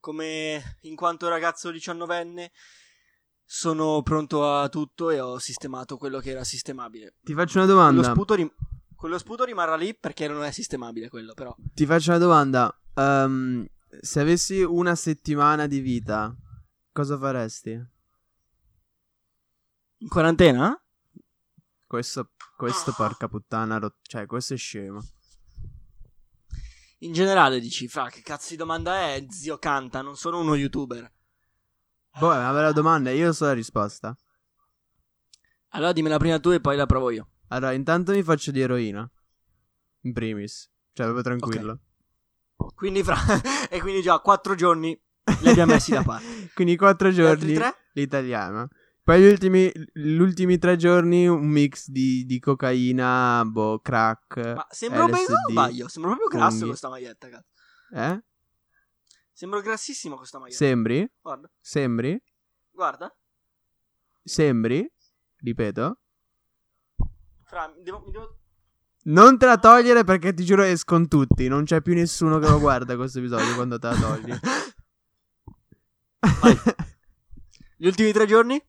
come 0.00 0.78
in 0.82 0.96
quanto 0.96 1.28
ragazzo 1.28 1.70
diciannovenne 1.70 2.50
sono 3.52 4.00
pronto 4.02 4.48
a 4.48 4.68
tutto 4.68 5.10
e 5.10 5.18
ho 5.18 5.40
sistemato 5.40 5.96
quello 5.96 6.20
che 6.20 6.30
era 6.30 6.44
sistemabile. 6.44 7.16
Ti 7.20 7.34
faccio 7.34 7.58
una 7.58 7.66
Quello 7.66 7.80
domanda. 7.90 8.10
sputo, 8.12 8.34
rim- 8.34 8.54
quello 8.94 9.18
sputo 9.18 9.42
rimarrà 9.42 9.74
lì 9.74 9.92
perché 9.92 10.28
non 10.28 10.44
è 10.44 10.52
sistemabile 10.52 11.08
quello, 11.08 11.34
però. 11.34 11.52
Ti 11.74 11.84
faccio 11.84 12.10
una 12.10 12.18
domanda. 12.20 12.80
Ehm, 12.94 13.66
se 14.02 14.20
avessi 14.20 14.62
una 14.62 14.94
settimana 14.94 15.66
di 15.66 15.80
vita, 15.80 16.32
cosa 16.92 17.18
faresti? 17.18 17.70
In 19.98 20.08
quarantena? 20.08 20.80
Questo, 21.88 22.30
questo 22.56 22.92
porca 22.92 23.26
puttana, 23.26 23.80
cioè 24.02 24.26
questo 24.26 24.54
è 24.54 24.56
scemo. 24.56 25.04
In 26.98 27.12
generale 27.12 27.58
dici, 27.58 27.88
fra 27.88 28.08
che 28.10 28.22
cazzo 28.22 28.50
di 28.50 28.56
domanda 28.56 28.94
è? 29.08 29.26
Zio 29.28 29.58
canta, 29.58 30.02
non 30.02 30.16
sono 30.16 30.38
uno 30.38 30.54
youtuber. 30.54 31.10
Boh, 32.18 32.32
è 32.32 32.36
una 32.36 32.52
bella 32.52 32.72
domanda, 32.72 33.10
io 33.10 33.32
so 33.32 33.44
la 33.44 33.52
risposta. 33.52 34.16
Allora 35.70 35.92
dimmela 35.92 36.18
prima 36.18 36.40
tu 36.40 36.50
e 36.50 36.60
poi 36.60 36.76
la 36.76 36.86
provo 36.86 37.10
io. 37.10 37.28
Allora, 37.48 37.72
intanto 37.72 38.12
mi 38.12 38.22
faccio 38.22 38.50
di 38.50 38.60
eroina. 38.60 39.08
In 40.02 40.12
primis. 40.12 40.70
Cioè, 40.92 41.06
proprio 41.06 41.22
tranquillo. 41.22 41.80
Quindi 42.74 43.02
fra... 43.02 43.16
e 43.70 43.80
quindi 43.80 44.02
già 44.02 44.18
quattro 44.18 44.54
giorni 44.54 44.98
li 45.42 45.48
abbiamo 45.48 45.72
messi 45.72 45.92
da 45.92 46.02
parte. 46.02 46.50
Quindi 46.54 46.76
quattro 46.76 47.10
giorni 47.10 47.58
l'italiano. 47.92 48.68
Poi 49.02 49.20
gli 49.20 49.26
ultimi, 49.26 49.72
gli 49.92 50.18
ultimi 50.18 50.58
tre 50.58 50.76
giorni 50.76 51.26
un 51.26 51.46
mix 51.46 51.88
di, 51.88 52.24
di 52.26 52.38
cocaina, 52.38 53.42
boh, 53.46 53.80
crack. 53.80 54.54
Ma 54.54 54.66
sembro 54.70 55.06
ben 55.06 55.22
LSD. 55.22 55.30
o 55.30 55.50
sbaglio? 55.50 55.88
Sembro 55.88 56.16
proprio 56.16 56.38
grasso 56.38 56.66
questa 56.66 56.88
maglietta, 56.88 57.28
cazzo. 57.28 57.48
Eh? 57.92 58.22
Sembro 59.40 59.62
grassissimo 59.62 60.16
questa 60.16 60.38
maglietta. 60.38 60.58
Sembri? 60.62 61.10
Guarda, 61.18 61.50
Sembri? 61.58 62.22
guarda. 62.70 63.16
Sembri? 64.22 64.92
Ripeto. 65.36 65.98
Fra, 67.44 67.72
mi 67.74 67.82
devo, 67.82 68.02
mi 68.04 68.10
devo... 68.10 68.36
Non 69.04 69.38
te 69.38 69.46
la 69.46 69.56
togliere 69.56 70.04
perché 70.04 70.34
ti 70.34 70.44
giuro 70.44 70.60
escono 70.62 71.08
tutti. 71.08 71.48
Non 71.48 71.64
c'è 71.64 71.80
più 71.80 71.94
nessuno 71.94 72.38
che 72.38 72.48
lo 72.48 72.58
guarda 72.60 72.96
questo 72.96 73.20
episodio 73.20 73.54
quando 73.54 73.78
te 73.78 73.86
la 73.86 73.96
togli. 73.96 74.38
Gli 77.78 77.86
ultimi 77.86 78.12
tre 78.12 78.26
giorni? 78.26 78.62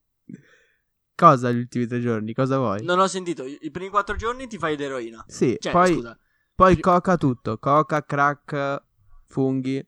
Cosa 1.13 1.51
gli 1.51 1.57
ultimi 1.57 1.85
tre 1.85 1.99
giorni? 1.99 2.33
Cosa 2.33 2.57
vuoi? 2.59 2.81
Non 2.85 2.97
ho 2.99 3.07
sentito. 3.07 3.43
I 3.43 3.57
i 3.63 3.71
primi 3.71 3.89
quattro 3.89 4.15
giorni 4.15 4.47
ti 4.47 4.57
fai 4.57 4.77
l'eroina. 4.77 5.21
Sì, 5.27 5.57
Cioè, 5.59 5.73
poi, 5.73 5.95
scusa. 5.95 6.17
poi 6.55 6.79
coca 6.79 7.17
tutto. 7.17 7.57
Coca, 7.57 8.05
crack, 8.05 8.83
funghi. 9.25 9.85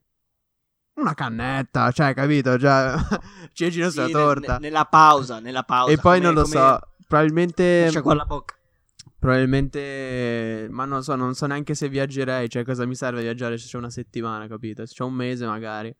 Una 0.95 1.13
cannetta, 1.15 1.91
cioè, 1.91 2.13
capito? 2.13 2.55
Già, 2.57 2.95
cegino 3.53 3.87
Sì, 3.89 3.93
sulla 3.93 4.07
torta. 4.09 4.53
ne- 4.53 4.67
nella 4.67 4.85
pausa, 4.85 5.39
nella 5.39 5.63
pausa. 5.63 5.91
e 5.91 5.97
poi 5.97 6.19
come- 6.19 6.25
non 6.25 6.33
lo 6.35 6.41
come- 6.43 6.55
so. 6.55 6.79
Probabilmente. 7.07 7.83
Lascia 7.85 8.01
qua 8.01 8.13
la 8.13 8.25
bocca. 8.25 8.55
Probabilmente. 9.19 10.67
Ma 10.69 10.85
non 10.85 11.03
so, 11.03 11.15
non 11.15 11.33
so 11.33 11.45
neanche 11.45 11.75
se 11.75 11.89
viaggerei. 11.89 12.49
Cioè, 12.49 12.63
cosa 12.63 12.85
mi 12.85 12.95
serve 12.95 13.21
viaggiare 13.21 13.57
se 13.57 13.67
c'è 13.67 13.77
una 13.77 13.89
settimana, 13.89 14.47
capito? 14.47 14.85
Se 14.85 14.93
c'è 14.93 15.03
un 15.03 15.13
mese, 15.13 15.45
magari. 15.45 15.93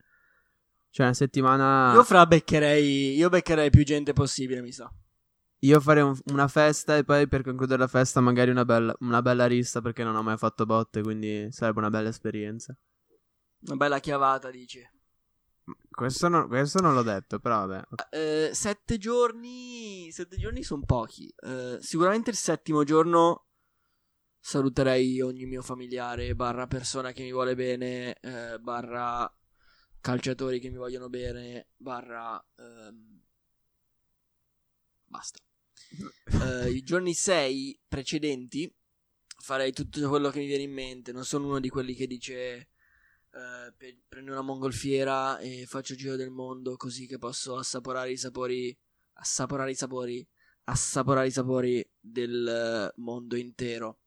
Cioè, 0.90 1.06
una 1.06 1.14
settimana. 1.14 1.92
Io 1.94 2.04
fra 2.04 2.26
beccherei. 2.26 3.14
Io 3.16 3.28
beccherei 3.28 3.70
più 3.70 3.84
gente 3.84 4.12
possibile, 4.12 4.60
mi 4.60 4.72
sa. 4.72 4.90
Io 5.60 5.80
farei 5.80 6.02
un- 6.02 6.18
una 6.26 6.46
festa 6.48 6.96
e 6.96 7.04
poi 7.04 7.26
per 7.26 7.42
concludere 7.42 7.78
la 7.80 7.88
festa 7.88 8.20
magari 8.20 8.50
una 8.50 8.64
bella, 8.64 8.94
una 9.00 9.22
bella 9.22 9.46
rissa 9.46 9.80
perché 9.80 10.04
non 10.04 10.14
ho 10.14 10.22
mai 10.22 10.36
fatto 10.36 10.66
botte, 10.66 11.00
quindi 11.02 11.48
sarebbe 11.50 11.78
una 11.78 11.90
bella 11.90 12.10
esperienza. 12.10 12.76
Una 13.66 13.76
bella 13.76 13.98
chiavata, 13.98 14.50
dici. 14.50 14.86
Questo, 15.88 16.28
no- 16.28 16.46
questo 16.48 16.80
non 16.80 16.92
l'ho 16.94 17.02
detto, 17.02 17.38
però 17.38 17.66
vabbè. 17.66 17.82
Eh, 18.10 18.50
sette 18.52 18.98
giorni. 18.98 20.10
Sette 20.12 20.36
giorni 20.36 20.62
sono 20.62 20.84
pochi. 20.84 21.32
Eh, 21.42 21.78
sicuramente 21.80 22.30
il 22.30 22.36
settimo 22.36 22.84
giorno 22.84 23.46
saluterei 24.38 25.22
ogni 25.22 25.46
mio 25.46 25.62
familiare, 25.62 26.34
barra 26.34 26.66
persona 26.66 27.12
che 27.12 27.22
mi 27.22 27.32
vuole 27.32 27.54
bene, 27.54 28.18
eh, 28.20 28.58
barra 28.58 29.32
calciatori 30.00 30.60
che 30.60 30.68
mi 30.68 30.76
vogliono 30.76 31.08
bene, 31.08 31.68
barra. 31.76 32.44
ehm, 32.56 33.22
basta. 35.06 35.38
Eh, 36.42 36.70
I 36.70 36.82
giorni 36.82 37.14
sei 37.14 37.80
precedenti 37.88 38.70
farei 39.38 39.72
tutto 39.72 40.06
quello 40.10 40.28
che 40.28 40.40
mi 40.40 40.46
viene 40.46 40.64
in 40.64 40.72
mente. 40.72 41.12
Non 41.12 41.24
sono 41.24 41.46
uno 41.46 41.60
di 41.60 41.70
quelli 41.70 41.94
che 41.94 42.06
dice. 42.06 42.68
Eh, 43.34 43.98
prendo 44.08 44.30
una 44.30 44.42
mongolfiera 44.42 45.38
e 45.38 45.64
faccio 45.66 45.92
il 45.92 45.98
giro 45.98 46.16
del 46.16 46.30
mondo 46.30 46.76
così 46.76 47.06
che 47.06 47.18
posso 47.18 47.56
assaporare 47.56 48.12
i 48.12 48.16
sapori. 48.16 48.76
Assaporare 49.14 49.72
i 49.72 49.74
sapori. 49.74 50.26
Assaporare 50.64 51.26
i 51.26 51.32
sapori 51.32 51.86
del 51.98 52.46
eh, 52.46 53.00
mondo 53.00 53.36
intero. 53.36 53.98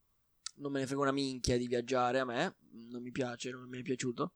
Non 0.56 0.72
me 0.72 0.80
ne 0.80 0.88
frega 0.88 1.02
una 1.02 1.12
minchia 1.12 1.58
di 1.58 1.68
viaggiare 1.68 2.20
a 2.20 2.26
me. 2.26 2.58
Non 2.90 3.02
mi 3.02 3.12
piace, 3.12 3.52
non 3.52 3.68
mi 3.68 3.80
è 3.80 3.84
piaciuto. 3.84 4.34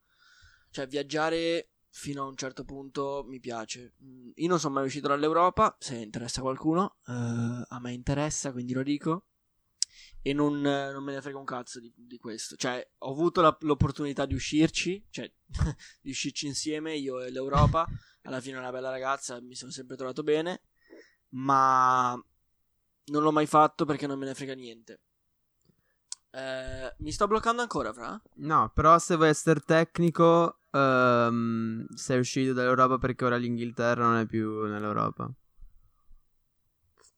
Cioè, 0.69 0.87
viaggiare 0.87 1.71
fino 1.89 2.23
a 2.23 2.27
un 2.27 2.35
certo 2.35 2.63
punto 2.63 3.23
mi 3.27 3.39
piace. 3.39 3.95
Mm, 4.03 4.31
Io 4.35 4.47
non 4.47 4.59
sono 4.59 4.75
mai 4.75 4.85
uscito 4.85 5.07
dall'Europa. 5.07 5.75
Se 5.79 5.95
interessa 5.95 6.41
qualcuno, 6.41 6.97
eh, 7.07 7.11
a 7.67 7.79
me 7.79 7.93
interessa, 7.93 8.51
quindi 8.51 8.73
lo 8.73 8.83
dico. 8.83 9.25
E 10.21 10.33
non, 10.33 10.59
non 10.61 11.03
me 11.03 11.13
ne 11.13 11.21
frega 11.21 11.37
un 11.37 11.45
cazzo 11.45 11.79
di, 11.79 11.91
di 11.95 12.17
questo. 12.17 12.55
Cioè, 12.55 12.87
ho 12.99 13.11
avuto 13.11 13.41
la- 13.41 13.57
l'opportunità 13.61 14.25
di 14.25 14.33
uscirci, 14.33 15.05
cioè, 15.09 15.31
di 16.01 16.09
uscirci 16.11 16.47
insieme, 16.47 16.95
io 16.95 17.21
e 17.21 17.31
l'Europa. 17.31 17.87
Alla 18.23 18.39
fine 18.39 18.57
è 18.57 18.59
una 18.59 18.71
bella 18.71 18.89
ragazza, 18.89 19.41
mi 19.41 19.55
sono 19.55 19.71
sempre 19.71 19.95
trovato 19.95 20.23
bene. 20.23 20.61
Ma 21.29 22.13
non 23.05 23.23
l'ho 23.23 23.31
mai 23.31 23.47
fatto 23.47 23.85
perché 23.85 24.05
non 24.07 24.19
me 24.19 24.25
ne 24.25 24.33
frega 24.35 24.53
niente. 24.53 24.99
Eh, 26.33 26.95
mi 26.99 27.11
sto 27.11 27.27
bloccando 27.27 27.61
ancora, 27.61 27.91
fra? 27.91 28.21
No, 28.35 28.71
però 28.73 28.97
se 28.99 29.15
vuoi 29.15 29.29
essere 29.29 29.59
tecnico, 29.59 30.59
ehm, 30.71 31.87
sei 31.93 32.19
uscito 32.19 32.53
dall'Europa 32.53 32.97
perché 32.97 33.25
ora 33.25 33.35
l'Inghilterra 33.35 34.05
non 34.05 34.17
è 34.17 34.25
più 34.25 34.63
nell'Europa. 34.63 35.29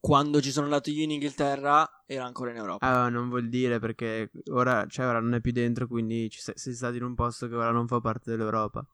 Quando 0.04 0.42
ci 0.42 0.52
sono 0.52 0.66
andato 0.66 0.90
io 0.90 1.02
in 1.02 1.12
Inghilterra 1.12 2.02
era 2.04 2.26
ancora 2.26 2.50
in 2.50 2.56
Europa. 2.58 2.84
Ah, 2.86 3.08
non 3.08 3.30
vuol 3.30 3.48
dire 3.48 3.78
perché 3.78 4.30
ora, 4.50 4.84
cioè, 4.86 5.06
ora 5.06 5.18
non 5.18 5.32
è 5.32 5.40
più 5.40 5.50
dentro, 5.50 5.86
quindi 5.86 6.28
ci 6.28 6.40
sei, 6.42 6.52
sei 6.58 6.74
stato 6.74 6.96
in 6.96 7.04
un 7.04 7.14
posto 7.14 7.48
che 7.48 7.54
ora 7.54 7.70
non 7.70 7.86
fa 7.86 8.00
parte 8.00 8.30
dell'Europa. 8.30 8.86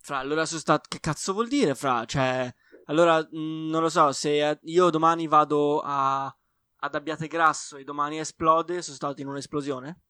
Fra, 0.00 0.18
allora 0.18 0.44
sono 0.44 0.58
stato. 0.58 0.88
Che 0.88 0.98
cazzo 0.98 1.32
vuol 1.32 1.46
dire, 1.46 1.76
fra? 1.76 2.04
Cioè, 2.04 2.52
allora, 2.86 3.18
mh, 3.20 3.68
non 3.70 3.80
lo 3.80 3.88
so, 3.88 4.10
se 4.10 4.50
eh, 4.50 4.58
io 4.64 4.90
domani 4.90 5.28
vado 5.28 5.78
a, 5.84 6.24
ad 6.24 6.94
Abbiategrasso 6.96 7.76
e 7.76 7.84
domani 7.84 8.18
esplode, 8.18 8.82
sono 8.82 8.96
stato 8.96 9.20
in 9.20 9.28
un'esplosione? 9.28 10.00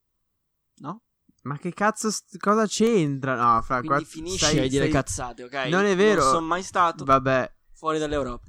No? 0.77 1.03
Ma 1.43 1.55
che 1.59 1.71
cazzo, 1.71 2.09
st- 2.09 2.39
cosa 2.39 2.65
c'entra? 2.65 3.35
No, 3.35 3.61
fra 3.61 3.77
Quindi 3.81 3.97
qua 3.99 4.05
finisci 4.07 4.37
stai- 4.37 4.57
a 4.57 4.61
dire 4.67 4.87
stai- 4.87 4.89
cazzate, 4.89 5.43
ok? 5.43 5.53
Non 5.69 5.85
è 5.85 5.95
vero. 5.95 6.23
Non 6.23 6.33
sono 6.33 6.47
mai 6.47 6.63
stato 6.63 7.03
Vabbè, 7.05 7.53
fuori 7.73 7.99
dall'Europa. 7.99 8.43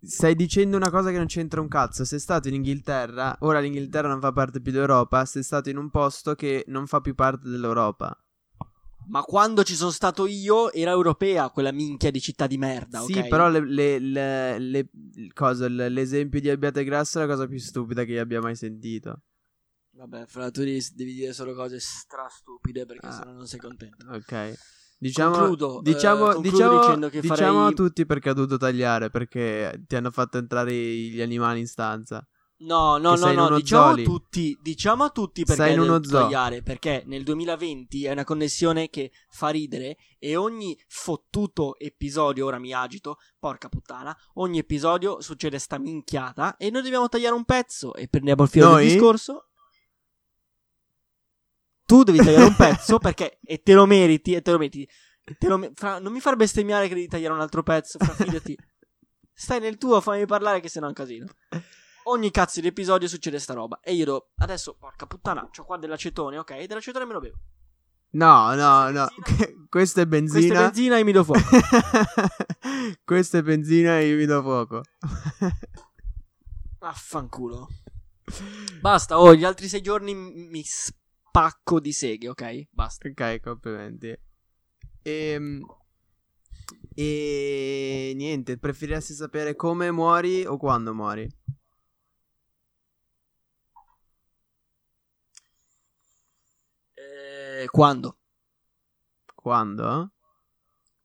Stai 0.00 0.34
dicendo 0.34 0.76
una 0.76 0.90
cosa 0.90 1.10
che 1.10 1.16
non 1.16 1.26
c'entra 1.26 1.60
un 1.60 1.68
cazzo. 1.68 2.04
Sei 2.04 2.18
stato 2.18 2.48
in 2.48 2.54
Inghilterra, 2.54 3.36
ora 3.40 3.60
l'Inghilterra 3.60 4.08
non 4.08 4.20
fa 4.20 4.32
parte 4.32 4.60
più 4.60 4.72
dell'Europa, 4.72 5.24
sei 5.24 5.42
stato 5.42 5.68
in 5.70 5.76
un 5.76 5.90
posto 5.90 6.34
che 6.34 6.64
non 6.68 6.86
fa 6.86 7.00
più 7.00 7.14
parte 7.14 7.48
dell'Europa. 7.48 8.16
Ma 9.10 9.22
quando 9.22 9.62
ci 9.62 9.74
sono 9.74 9.90
stato 9.90 10.26
io 10.26 10.70
era 10.70 10.90
europea 10.90 11.48
quella 11.48 11.72
minchia 11.72 12.10
di 12.10 12.20
città 12.20 12.46
di 12.46 12.58
merda, 12.58 13.00
Sì, 13.00 13.18
ok? 13.18 13.28
però 13.28 13.48
le, 13.48 13.60
le- 13.66 13.98
le- 13.98 14.58
le- 14.58 14.90
il 15.14 15.32
coso, 15.32 15.66
l- 15.66 15.86
l'esempio 15.90 16.40
di 16.40 16.50
Abbiategrasso 16.50 17.18
è 17.18 17.22
la 17.26 17.32
cosa 17.32 17.46
più 17.46 17.58
stupida 17.58 18.04
che 18.04 18.12
io 18.12 18.20
abbia 18.20 18.40
mai 18.42 18.54
sentito. 18.54 19.22
Vabbè, 19.92 20.26
fra 20.26 20.50
tu 20.50 20.60
devi, 20.60 20.84
devi 20.94 21.14
dire 21.14 21.32
solo 21.32 21.54
cose 21.54 21.78
strastupide 21.80 22.84
perché 22.84 23.06
Ah. 23.06 23.12
sennò 23.12 23.32
non 23.32 23.46
sei 23.46 23.58
contento. 23.58 24.06
Ok. 24.10 24.58
Diciamo, 25.00 25.36
Concludo, 25.36 25.78
eh, 25.78 25.82
diciamo, 25.82 26.24
concludo 26.24 26.50
diciamo, 26.50 26.80
dicendo 26.80 27.08
che 27.08 27.20
diciamo 27.20 27.36
farei- 27.36 27.72
a 27.72 27.72
tutti 27.72 28.04
perché 28.04 28.28
ha 28.30 28.32
dovuto 28.32 28.56
tagliare, 28.56 29.10
perché 29.10 29.84
ti 29.86 29.94
hanno 29.94 30.10
fatto 30.10 30.38
entrare 30.38 30.72
gli 30.72 31.20
animali 31.20 31.60
in 31.60 31.68
stanza. 31.68 32.26
No, 32.60 32.96
no, 32.96 33.14
no, 33.14 33.32
no, 33.32 33.54
diciamo 33.54 33.90
a 33.90 33.94
tutti, 34.02 34.58
diciamo 34.60 35.04
a 35.04 35.10
tutti 35.10 35.44
perché 35.44 35.62
Sei 35.62 35.74
in 35.74 35.80
è 35.80 35.82
uno 35.84 36.00
tagliare, 36.00 36.62
perché 36.62 37.04
nel 37.06 37.22
2020 37.22 38.06
è 38.06 38.10
una 38.10 38.24
connessione 38.24 38.88
che 38.88 39.12
fa 39.30 39.50
ridere 39.50 39.96
e 40.18 40.34
ogni 40.34 40.76
fottuto 40.88 41.78
episodio, 41.78 42.46
ora 42.46 42.58
mi 42.58 42.72
agito, 42.72 43.18
porca 43.38 43.68
puttana, 43.68 44.16
ogni 44.34 44.58
episodio 44.58 45.20
succede 45.20 45.60
sta 45.60 45.78
minchiata 45.78 46.56
e 46.56 46.70
noi 46.70 46.82
dobbiamo 46.82 47.08
tagliare 47.08 47.36
un 47.36 47.44
pezzo 47.44 47.94
e 47.94 48.08
prendiamo 48.08 48.42
il 48.42 48.48
filo 48.48 48.70
Noi? 48.70 48.82
del 48.82 48.92
discorso. 48.92 49.47
Tu 51.88 52.02
devi 52.02 52.18
tagliare 52.18 52.44
un 52.44 52.54
pezzo 52.54 52.98
perché 52.98 53.38
e 53.42 53.62
te 53.62 53.72
lo 53.72 53.86
meriti 53.86 54.34
e 54.34 54.42
te 54.42 54.50
lo 54.50 54.58
meriti. 54.58 54.86
Te 55.38 55.48
lo 55.48 55.70
fra- 55.74 55.98
non 55.98 56.12
mi 56.12 56.20
far 56.20 56.36
bestemmiare 56.36 56.86
che 56.86 56.92
devi 56.92 57.06
tagliare 57.06 57.32
un 57.32 57.40
altro 57.40 57.62
pezzo, 57.62 57.96
fra, 57.98 58.12
fidati. 58.12 58.54
Stai 59.32 59.58
nel 59.58 59.78
tuo, 59.78 59.98
fammi 60.02 60.26
parlare 60.26 60.60
che 60.60 60.68
se 60.68 60.80
no 60.80 60.84
è 60.84 60.88
un 60.90 60.94
casino. 60.94 61.24
Ogni 62.04 62.30
cazzo 62.30 62.60
di 62.60 62.66
episodio 62.66 63.08
succede 63.08 63.38
sta 63.38 63.54
roba. 63.54 63.80
E 63.80 63.94
io 63.94 64.04
do. 64.04 64.32
Adesso, 64.36 64.76
porca 64.78 65.06
puttana, 65.06 65.48
c'ho 65.50 65.64
qua 65.64 65.78
dell'acetone, 65.78 66.36
ok? 66.36 66.66
Dell'acetone 66.66 67.06
me 67.06 67.12
lo 67.14 67.20
bevo. 67.20 67.38
No, 68.10 68.54
no, 68.54 68.90
no. 68.90 69.06
Questa 69.16 69.46
è 69.48 69.54
Questa 69.68 70.04
benzina. 70.04 70.60
è 70.60 70.62
benzina 70.64 70.98
e 70.98 71.04
mi 71.04 71.12
do 71.12 71.24
fuoco. 71.24 71.40
Questa 73.02 73.38
è 73.38 73.42
benzina 73.42 73.98
e 73.98 74.14
vi 74.14 74.26
do 74.26 74.42
fuoco. 74.42 74.82
Affanculo. 76.80 77.66
Basta, 78.82 79.18
oh, 79.18 79.34
gli 79.34 79.44
altri 79.44 79.68
sei 79.68 79.80
giorni 79.80 80.14
mi 80.14 80.62
spacco 81.28 81.78
di 81.80 81.92
seghe, 81.92 82.28
ok? 82.28 82.68
Basta. 82.70 83.08
ok, 83.08 83.40
complimenti. 83.40 84.18
Ehm, 85.02 85.64
E... 86.94 88.12
niente, 88.16 88.58
preferiresti 88.58 89.14
sapere 89.14 89.54
come 89.54 89.90
muori 89.90 90.44
o 90.44 90.56
quando 90.56 90.94
muori? 90.94 91.28
Eh, 96.96 97.66
quando? 97.70 98.18
Quando? 99.34 100.12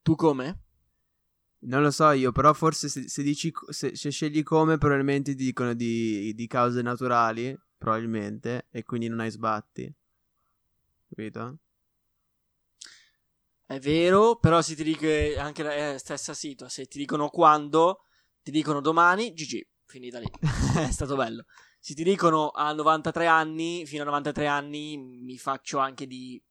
Tu 0.01 0.15
come? 0.15 0.59
Non 1.65 1.81
lo 1.81 1.91
so 1.91 2.11
io, 2.11 2.31
però 2.31 2.53
forse 2.53 2.89
se, 2.89 3.07
se 3.07 3.23
dici 3.23 3.51
se, 3.69 3.95
se 3.95 4.09
scegli 4.09 4.43
come 4.43 4.77
probabilmente 4.77 5.33
ti 5.35 5.45
dicono 5.45 5.73
di, 5.73 6.33
di 6.35 6.47
cause 6.47 6.81
naturali, 6.81 7.57
probabilmente, 7.77 8.67
e 8.69 8.83
quindi 8.83 9.07
non 9.07 9.21
hai 9.21 9.31
sbatti. 9.31 9.93
Capito? 11.13 11.59
È 13.65 13.79
vero, 13.79 14.37
però 14.37 14.61
se 14.61 14.75
ti 14.75 14.83
dico 14.83 15.05
è 15.05 15.37
anche 15.37 15.61
la 15.63 15.93
eh, 15.93 15.97
stessa 15.99 16.33
sito, 16.33 16.67
se 16.67 16.85
ti 16.85 16.97
dicono 16.97 17.29
quando, 17.29 18.05
ti 18.41 18.49
dicono 18.49 18.81
domani, 18.81 19.31
GG, 19.31 19.61
finita 19.85 20.19
lì. 20.19 20.29
è 20.87 20.91
stato 20.91 21.15
bello. 21.15 21.45
Se 21.79 21.93
ti 21.93 22.03
dicono 22.03 22.49
a 22.49 22.73
93 22.73 23.27
anni, 23.27 23.85
fino 23.85 24.01
a 24.01 24.05
93 24.05 24.47
anni 24.47 24.97
mi 24.97 25.37
faccio 25.37 25.77
anche 25.77 26.07
di 26.07 26.41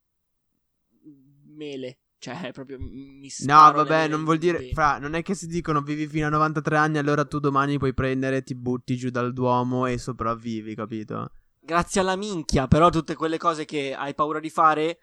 mele, 1.46 1.98
cioè 2.18 2.50
proprio 2.54 2.78
mi 2.78 3.28
No, 3.40 3.72
vabbè, 3.72 4.06
non 4.06 4.22
vuol 4.22 4.38
dire. 4.38 4.70
Fra, 4.72 4.98
non 4.98 5.14
è 5.14 5.22
che 5.22 5.34
si 5.34 5.48
dicono 5.48 5.80
vivi 5.80 6.06
fino 6.06 6.26
a 6.26 6.30
93 6.30 6.76
anni, 6.76 6.98
allora 6.98 7.24
tu 7.24 7.40
domani 7.40 7.78
puoi 7.78 7.94
prendere, 7.94 8.44
ti 8.44 8.54
butti 8.54 8.96
giù 8.96 9.10
dal 9.10 9.32
Duomo 9.32 9.86
e 9.86 9.98
sopravvivi, 9.98 10.76
capito? 10.76 11.30
Grazie 11.64 12.00
alla 12.00 12.16
minchia, 12.16 12.66
però 12.66 12.90
tutte 12.90 13.14
quelle 13.14 13.38
cose 13.38 13.64
che 13.64 13.94
hai 13.94 14.14
paura 14.14 14.40
di 14.40 14.50
fare 14.50 14.98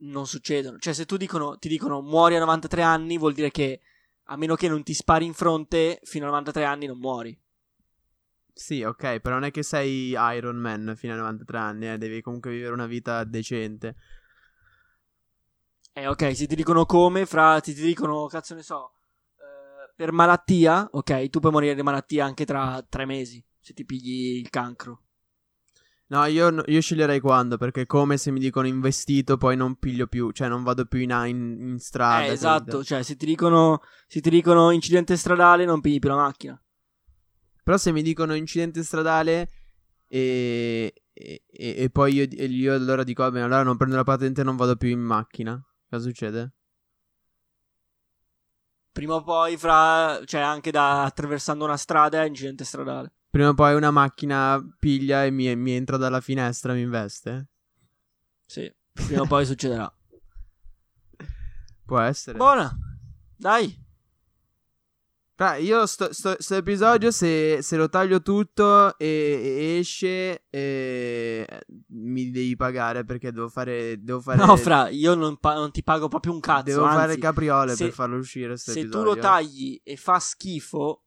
non 0.00 0.26
succedono. 0.26 0.76
Cioè, 0.76 0.92
se 0.92 1.06
tu 1.06 1.16
dicono, 1.16 1.56
ti 1.56 1.66
dicono 1.66 2.02
muori 2.02 2.36
a 2.36 2.40
93 2.40 2.82
anni, 2.82 3.16
vuol 3.16 3.32
dire 3.32 3.50
che 3.50 3.80
a 4.24 4.36
meno 4.36 4.54
che 4.54 4.68
non 4.68 4.82
ti 4.82 4.92
spari 4.92 5.24
in 5.24 5.32
fronte, 5.32 6.00
fino 6.02 6.26
a 6.26 6.28
93 6.28 6.64
anni 6.64 6.84
non 6.84 6.98
muori. 6.98 7.34
Sì, 8.52 8.82
ok, 8.82 9.20
però 9.20 9.36
non 9.36 9.44
è 9.44 9.50
che 9.50 9.62
sei 9.62 10.10
Iron 10.10 10.56
Man 10.56 10.92
fino 10.94 11.14
a 11.14 11.16
93 11.16 11.58
anni, 11.58 11.90
eh, 11.90 11.96
devi 11.96 12.20
comunque 12.20 12.50
vivere 12.50 12.74
una 12.74 12.86
vita 12.86 13.24
decente. 13.24 13.96
Eh, 15.94 16.06
ok, 16.06 16.36
se 16.36 16.46
ti 16.46 16.54
dicono 16.54 16.84
come, 16.84 17.24
fra, 17.24 17.60
se 17.62 17.72
ti 17.72 17.80
dicono, 17.80 18.26
cazzo 18.26 18.54
ne 18.54 18.62
so, 18.62 18.92
eh, 19.38 19.90
per 19.96 20.12
malattia, 20.12 20.86
ok, 20.90 21.30
tu 21.30 21.40
puoi 21.40 21.52
morire 21.52 21.74
di 21.74 21.82
malattia 21.82 22.26
anche 22.26 22.44
tra 22.44 22.84
tre 22.86 23.06
mesi, 23.06 23.42
se 23.58 23.72
ti 23.72 23.86
pigli 23.86 24.36
il 24.36 24.50
cancro. 24.50 25.03
No, 26.14 26.26
io, 26.26 26.62
io 26.66 26.80
sceglierei 26.80 27.18
quando, 27.18 27.56
perché 27.56 27.86
come 27.86 28.18
se 28.18 28.30
mi 28.30 28.38
dicono 28.38 28.68
investito 28.68 29.36
poi 29.36 29.56
non 29.56 29.74
piglio 29.74 30.06
più, 30.06 30.30
cioè 30.30 30.46
non 30.46 30.62
vado 30.62 30.84
più 30.86 31.00
in, 31.00 31.10
in, 31.26 31.56
in 31.70 31.78
strada. 31.80 32.28
eh, 32.28 32.32
esatto, 32.34 32.64
capito? 32.64 32.84
cioè, 32.84 33.02
se 33.02 33.16
ti 33.16 33.26
dicono, 33.26 33.82
se 34.06 34.20
ti 34.20 34.30
dicono 34.30 34.70
incidente 34.70 35.16
stradale, 35.16 35.64
non 35.64 35.80
pigli 35.80 35.98
più 35.98 36.10
la 36.10 36.14
macchina. 36.14 36.62
Però 37.64 37.76
se 37.76 37.90
mi 37.90 38.02
dicono 38.02 38.34
incidente 38.34 38.84
stradale 38.84 39.48
e, 40.06 40.94
e, 41.12 41.42
e- 41.50 41.74
e 41.78 41.90
poi 41.90 42.12
io, 42.14 42.22
e 42.30 42.44
io 42.44 42.74
allora 42.74 43.02
dico, 43.02 43.24
vabbè, 43.24 43.40
allora 43.40 43.64
non 43.64 43.76
prendo 43.76 43.96
la 43.96 44.04
patente 44.04 44.42
e 44.42 44.44
non 44.44 44.54
vado 44.54 44.76
più 44.76 44.90
in 44.90 45.00
macchina. 45.00 45.60
Cosa 45.90 46.04
succede? 46.04 46.52
Prima 48.92 49.14
o 49.16 49.22
poi, 49.24 49.56
fra, 49.56 50.20
cioè, 50.24 50.40
anche 50.40 50.70
da 50.70 51.02
attraversando 51.02 51.64
una 51.64 51.76
strada 51.76 52.22
è 52.22 52.26
incidente 52.28 52.64
stradale. 52.64 53.12
Prima 53.34 53.48
o 53.48 53.54
poi 53.54 53.74
una 53.74 53.90
macchina 53.90 54.64
piglia 54.78 55.24
e 55.24 55.32
mi, 55.32 55.56
mi 55.56 55.72
entra 55.72 55.96
dalla 55.96 56.20
finestra 56.20 56.70
e 56.70 56.76
mi 56.76 56.82
investe? 56.82 57.48
Sì, 58.46 58.72
prima 58.92 59.22
o 59.22 59.26
poi 59.26 59.44
succederà. 59.44 59.92
Può 61.84 61.98
essere. 61.98 62.38
Buona, 62.38 62.72
dai. 63.36 63.76
Fra, 65.34 65.56
io 65.56 65.84
sto, 65.86 66.12
sto, 66.12 66.36
sto 66.38 66.54
episodio 66.54 67.10
se, 67.10 67.60
se 67.60 67.76
lo 67.76 67.88
taglio 67.88 68.22
tutto 68.22 68.96
e, 68.98 69.40
e 69.42 69.78
esce 69.80 70.44
eh, 70.48 71.44
mi 71.88 72.30
devi 72.30 72.54
pagare 72.54 73.04
perché 73.04 73.32
devo 73.32 73.48
fare... 73.48 74.00
Devo 74.00 74.20
fare 74.20 74.38
No, 74.46 74.56
fra, 74.56 74.88
io 74.90 75.16
non, 75.16 75.38
pa- 75.38 75.54
non 75.54 75.72
ti 75.72 75.82
pago 75.82 76.06
proprio 76.06 76.32
un 76.32 76.38
cazzo. 76.38 76.62
Devo 76.62 76.84
anzi, 76.84 76.96
fare 76.98 77.18
capriole 77.18 77.74
se- 77.74 77.86
per 77.86 77.94
farlo 77.94 78.16
uscire 78.18 78.56
Se 78.56 78.78
episodio. 78.78 78.96
tu 78.96 79.04
lo 79.04 79.16
tagli 79.16 79.80
e 79.82 79.96
fa 79.96 80.20
schifo, 80.20 81.03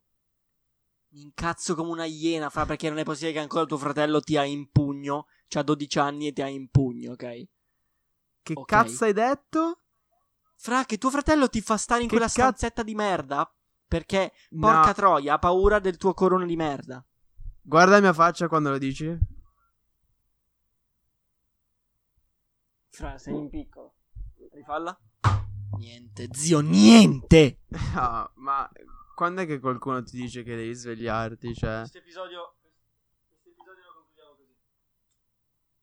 mi 1.09 1.21
incazzo 1.21 1.75
come 1.75 1.89
una 1.91 2.05
iena, 2.05 2.49
fra, 2.49 2.65
perché 2.65 2.89
non 2.89 2.97
è 2.99 3.03
possibile 3.03 3.33
che 3.33 3.39
ancora 3.39 3.65
tuo 3.65 3.77
fratello 3.77 4.19
ti 4.19 4.37
ha 4.37 4.43
in 4.43 4.69
pugno. 4.71 5.27
C'ha 5.47 5.63
12 5.63 5.99
anni 5.99 6.27
e 6.27 6.33
ti 6.33 6.41
ha 6.41 6.47
in 6.47 6.69
pugno, 6.69 7.13
ok? 7.13 7.47
Che 8.43 8.53
Ok. 8.55 8.65
cazzo 8.65 9.05
hai 9.05 9.13
detto? 9.13 9.81
Fra, 10.55 10.83
che 10.85 10.97
tuo 10.97 11.09
fratello 11.09 11.47
ti 11.49 11.61
fa 11.61 11.77
stare 11.77 12.01
in 12.01 12.07
Che 12.07 12.15
quella 12.15 12.29
cazzo- 12.29 12.41
stanzetta 12.41 12.83
di 12.83 12.95
merda. 12.95 13.49
Perché, 13.87 14.33
porca 14.59 14.87
No. 14.87 14.93
troia, 14.93 15.33
ha 15.35 15.39
paura 15.39 15.79
del 15.79 15.95
tuo 15.97 16.13
corona 16.13 16.45
di 16.45 16.55
merda. 16.57 17.03
Guarda 17.61 17.93
la 17.95 18.01
mia 18.01 18.13
faccia 18.13 18.47
quando 18.49 18.69
lo 18.71 18.77
dici. 18.77 19.17
Fra, 22.89 23.17
sei 23.17 23.35
in 23.35 23.49
piccolo. 23.49 23.93
Rifalla? 24.51 24.97
Niente, 25.77 26.27
zio, 26.31 26.59
niente! 26.61 27.59
No, 27.93 28.31
ma 28.35 28.69
quando 29.17 29.41
è 29.41 29.47
che 29.47 29.59
qualcuno 29.59 30.03
ti 30.03 30.15
dice 30.15 30.43
che 30.43 30.55
devi 30.55 30.75
svegliarti? 30.75 31.55
Cioè, 31.55 31.79
Questo 31.79 31.97
episodio. 31.97 32.53
Questo 33.17 33.49
episodio 33.49 33.83
lo 33.83 33.93
concludiamo 33.95 34.31
così. 34.37 34.55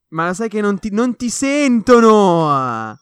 Ma 0.07 0.27
lo 0.27 0.33
sai 0.33 0.47
che 0.47 0.61
non 0.61 0.79
ti, 0.79 0.89
non 0.89 1.17
ti 1.17 1.29
sentono? 1.29 2.97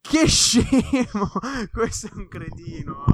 Che 0.00 0.28
scemo! 0.28 1.32
Questo 1.74 2.06
è 2.06 2.10
un 2.12 2.28
cretino. 2.28 3.04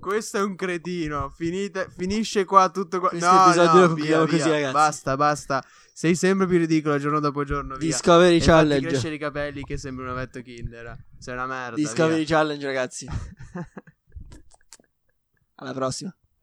Questo 0.00 0.36
è 0.36 0.42
un 0.42 0.54
cretino. 0.54 1.30
Finite, 1.30 1.88
finisce 1.96 2.44
qua 2.44 2.68
tutto 2.68 3.00
qua. 3.00 3.08
Questo 3.08 3.32
no, 3.32 3.44
episodio 3.46 3.72
no, 3.72 3.72
lo 3.72 3.78
via, 3.80 3.86
concludiamo 3.86 4.24
via. 4.26 4.36
così, 4.38 4.50
ragazzi. 4.50 4.72
Basta, 4.74 5.16
basta. 5.16 5.64
Sei 5.94 6.14
sempre 6.14 6.46
più 6.46 6.58
ridicolo 6.58 6.98
giorno 6.98 7.20
dopo 7.20 7.42
giorno. 7.44 7.76
Via. 7.76 7.88
Discovery 7.88 8.36
E 8.36 8.40
Challenge. 8.40 8.86
crescere 8.86 9.14
i 9.14 9.18
capelli 9.18 9.62
che 9.62 9.78
sembri 9.78 10.04
un 10.04 10.10
avetto 10.10 10.42
Kinder. 10.42 11.06
Sei 11.18 11.32
una 11.32 11.46
merda. 11.46 11.76
Discovery 11.76 12.24
via. 12.26 12.36
Challenge, 12.36 12.66
ragazzi. 12.66 13.06
Alla 15.56 15.72
prossima. 15.72 16.14